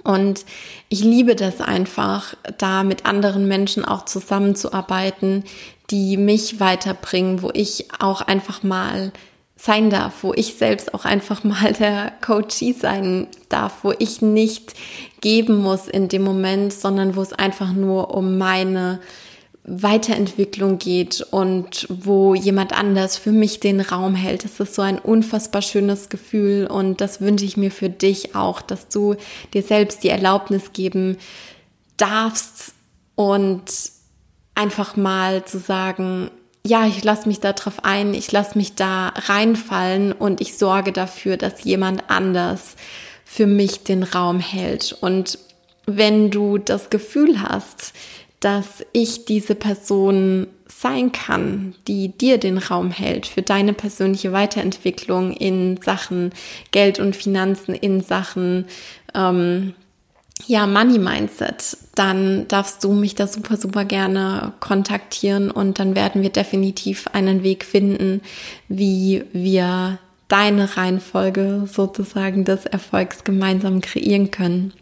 Und 0.05 0.45
ich 0.89 1.03
liebe 1.03 1.37
das 1.37 1.61
einfach, 1.61 2.35
da 2.59 2.83
mit 2.83 3.07
anderen 3.07 3.47
Menschen 3.47 3.85
auch 3.85 4.05
zusammenzuarbeiten, 4.05 5.45
die 5.91 6.17
mich 6.17 6.59
weiterbringen, 6.59 7.43
wo 7.43 7.51
ich 7.53 7.87
auch 7.99 8.23
einfach 8.23 8.63
mal 8.63 9.13
sein 9.57 9.91
darf, 9.91 10.25
wo 10.25 10.33
ich 10.35 10.55
selbst 10.55 10.93
auch 10.95 11.05
einfach 11.05 11.45
mal 11.45 11.73
der 11.73 12.13
Coachie 12.21 12.73
sein 12.73 13.29
darf, 13.49 13.85
wo 13.85 13.93
ich 13.99 14.23
nicht 14.23 14.75
geben 15.21 15.59
muss 15.59 15.87
in 15.87 16.09
dem 16.09 16.23
Moment, 16.23 16.73
sondern 16.73 17.15
wo 17.15 17.23
es 17.23 17.33
einfach 17.33 17.73
nur 17.73 18.15
um 18.15 18.39
meine 18.39 19.01
Weiterentwicklung 19.65 20.79
geht 20.79 21.21
und 21.31 21.87
wo 21.89 22.35
jemand 22.35 22.73
anders 22.73 23.17
für 23.17 23.31
mich 23.31 23.61
den 23.61 23.81
Raum 23.81 24.17
hält. 24.17 24.45
Das 24.45 24.59
ist 24.59 24.75
so 24.75 24.83
ein 24.83 24.99
unfassbar 24.99 25.63
schönes 25.63 26.09
Gefühl 26.09 26.67
und 26.67 27.01
das 27.01 27.21
wünsche 27.21 27.45
ich 27.45 27.57
mir 27.57 27.71
für 27.71 27.89
dich 27.89 28.35
auch, 28.35 28.61
dass 28.61 28.89
du 28.89 29.15
dir 29.55 29.63
selbst 29.63 30.03
die 30.03 30.09
Erlaubnis 30.09 30.73
geben 30.73 31.17
darfst 31.97 32.75
und 33.15 33.63
einfach 34.57 34.97
mal 34.97 35.45
zu 35.45 35.59
sagen, 35.59 36.31
ja, 36.67 36.87
ich 36.87 37.03
lasse 37.05 37.29
mich 37.29 37.41
da 37.41 37.53
drauf 37.53 37.85
ein, 37.85 38.15
ich 38.15 38.31
lasse 38.33 38.59
mich 38.59 38.75
da 38.75 39.09
reinfallen 39.09 40.13
und 40.13 40.41
ich 40.41 40.59
sorge 40.59 40.93
dafür, 40.93 41.37
dass 41.37 41.65
jemand 41.65 42.11
anders 42.11 42.77
für 43.25 43.47
mich 43.47 43.85
den 43.85 44.03
Raum 44.03 44.41
hält. 44.41 44.97
Und 45.01 45.39
wenn 45.87 46.31
du 46.31 46.59
das 46.59 46.91
Gefühl 46.91 47.43
hast, 47.43 47.93
dass 48.43 48.85
ich 48.93 49.25
diese 49.25 49.55
Person 49.55 50.49
sein 50.67 51.13
kann, 51.13 51.75
die 51.87 52.09
dir 52.09 52.39
den 52.39 52.59
Raum 52.59 52.91
hält 52.91 53.27
für 53.27 53.43
deine 53.43 53.73
persönliche 53.73 54.33
Weiterentwicklung 54.33 55.33
in 55.33 55.79
Sachen 55.81 56.31
Geld 56.73 56.99
und 56.99 57.15
Finanzen, 57.15 57.75
in 57.75 58.01
Sachen 58.01 58.67
ähm, 59.15 59.75
ja, 60.47 60.67
Money 60.67 60.99
Mindset, 60.99 61.77
dann 61.95 62.49
darfst 62.49 62.83
du 62.83 62.93
mich 62.93 63.15
da 63.15 63.29
super, 63.29 63.57
super 63.57 63.85
gerne 63.85 64.53
kontaktieren 64.59 65.51
und 65.53 65.79
dann 65.79 65.95
werden 65.95 66.23
wir 66.23 66.31
definitiv 66.31 67.07
einen 67.13 67.45
Weg 67.45 67.65
finden, 67.65 68.21
wie 68.69 69.25
wir 69.33 69.99
deine 70.27 70.77
Reihenfolge 70.77 71.69
sozusagen 71.71 72.45
des 72.45 72.67
Erfolgs 72.67 73.23
gemeinsam 73.23 73.81
kreieren 73.83 74.31
können. 74.31 74.73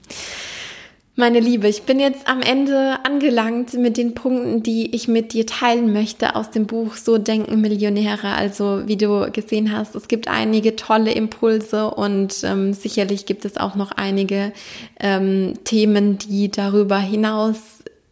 Meine 1.21 1.41
Liebe, 1.41 1.69
ich 1.69 1.83
bin 1.83 2.01
jetzt 2.01 2.27
am 2.27 2.41
Ende 2.41 2.97
angelangt 3.05 3.75
mit 3.75 3.99
den 3.99 4.15
Punkten, 4.15 4.63
die 4.63 4.97
ich 4.97 5.07
mit 5.07 5.35
dir 5.35 5.47
teilen 5.47 5.93
möchte 5.93 6.35
aus 6.35 6.51
dem 6.51 6.67
Buch 6.67 6.95
So 6.95 7.19
denken 7.19 7.61
Millionäre. 7.61 8.29
Also 8.29 8.85
wie 8.87 8.97
du 8.97 9.31
gesehen 9.31 9.71
hast, 9.71 9.95
es 9.95 10.09
gibt 10.09 10.29
einige 10.29 10.77
tolle 10.77 11.13
Impulse 11.13 11.91
und 11.91 12.43
ähm, 12.43 12.73
sicherlich 12.73 13.27
gibt 13.27 13.45
es 13.45 13.59
auch 13.59 13.75
noch 13.75 13.93
einige 13.93 14.55
ähm, 14.99 15.59
Themen, 15.65 16.17
die 16.17 16.51
darüber 16.51 16.99
hinaus 16.99 17.59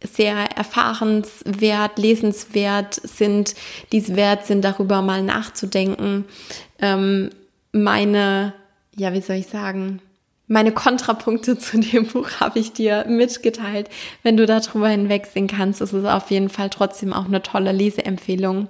sehr 0.03 0.35
erfahrenswert, 0.55 1.97
lesenswert 1.97 2.93
sind, 2.93 3.55
dies 3.91 4.15
wert 4.15 4.45
sind, 4.45 4.63
darüber 4.63 5.01
mal 5.01 5.23
nachzudenken. 5.23 6.25
Ähm, 6.79 7.31
meine, 7.71 8.53
ja, 8.95 9.13
wie 9.13 9.21
soll 9.21 9.37
ich 9.37 9.47
sagen, 9.47 9.99
meine 10.49 10.73
Kontrapunkte 10.73 11.57
zu 11.59 11.79
dem 11.79 12.07
Buch 12.07 12.41
habe 12.41 12.59
ich 12.59 12.73
dir 12.73 13.05
mitgeteilt. 13.07 13.89
Wenn 14.23 14.35
du 14.35 14.45
darüber 14.45 14.89
hinwegsehen 14.89 15.47
kannst, 15.47 15.79
ist 15.79 15.93
es 15.93 16.03
auf 16.03 16.29
jeden 16.29 16.49
Fall 16.49 16.69
trotzdem 16.69 17.13
auch 17.13 17.25
eine 17.25 17.41
tolle 17.41 17.71
Leseempfehlung. 17.71 18.67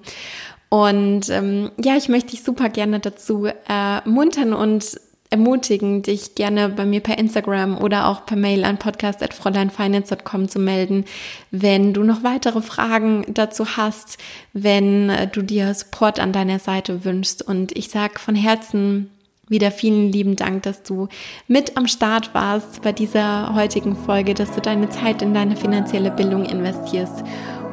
Und 0.69 1.29
ähm, 1.29 1.71
ja, 1.83 1.97
ich 1.97 2.09
möchte 2.09 2.31
dich 2.31 2.43
super 2.43 2.69
gerne 2.69 2.99
dazu 2.99 3.47
ermuntern 3.67 4.53
und 4.53 4.99
ermutigen, 5.31 6.01
dich 6.01 6.35
gerne 6.35 6.69
bei 6.69 6.85
mir 6.85 7.01
per 7.01 7.17
Instagram 7.17 7.77
oder 7.77 8.07
auch 8.07 8.25
per 8.25 8.37
Mail 8.37 8.63
an 8.63 8.77
podcast.fräuleinfinance.com 8.77 10.49
zu 10.49 10.59
melden, 10.59 11.05
wenn 11.51 11.93
du 11.93 12.03
noch 12.03 12.23
weitere 12.23 12.61
Fragen 12.61 13.25
dazu 13.27 13.77
hast, 13.77 14.17
wenn 14.53 15.11
du 15.31 15.41
dir 15.43 15.73
Support 15.73 16.19
an 16.19 16.33
deiner 16.33 16.59
Seite 16.59 17.05
wünschst. 17.05 17.43
Und 17.43 17.77
ich 17.77 17.89
sage 17.89 18.19
von 18.19 18.35
Herzen 18.35 19.11
wieder 19.49 19.71
vielen 19.71 20.11
lieben 20.11 20.35
Dank, 20.35 20.63
dass 20.63 20.83
du 20.83 21.07
mit 21.47 21.75
am 21.75 21.87
Start 21.87 22.33
warst 22.33 22.81
bei 22.81 22.91
dieser 22.91 23.53
heutigen 23.55 23.95
Folge, 23.95 24.33
dass 24.33 24.51
du 24.51 24.61
deine 24.61 24.89
Zeit 24.89 25.21
in 25.21 25.33
deine 25.33 25.55
finanzielle 25.55 26.11
Bildung 26.11 26.45
investierst 26.45 27.23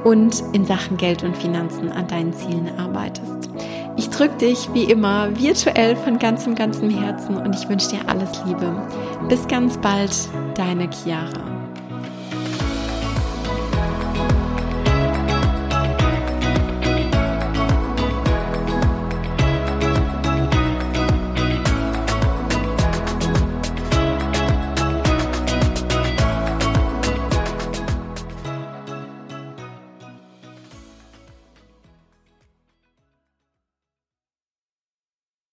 und 0.04 0.42
in 0.52 0.64
Sachen 0.64 0.96
Geld 0.96 1.22
und 1.22 1.36
Finanzen 1.36 1.90
an 1.92 2.06
deinen 2.08 2.32
Zielen 2.32 2.70
arbeitest. 2.78 3.50
Ich 3.96 4.10
drücke 4.10 4.36
dich 4.36 4.68
wie 4.74 4.84
immer 4.84 5.30
virtuell 5.38 5.96
von 5.96 6.18
ganzem, 6.18 6.54
ganzem 6.54 6.90
Herzen 6.90 7.36
und 7.36 7.54
ich 7.54 7.68
wünsche 7.68 7.90
dir 7.90 8.08
alles 8.08 8.44
Liebe. 8.44 8.72
Bis 9.28 9.48
ganz 9.48 9.78
bald, 9.78 10.14
deine 10.54 10.88
Chiara. 10.90 11.55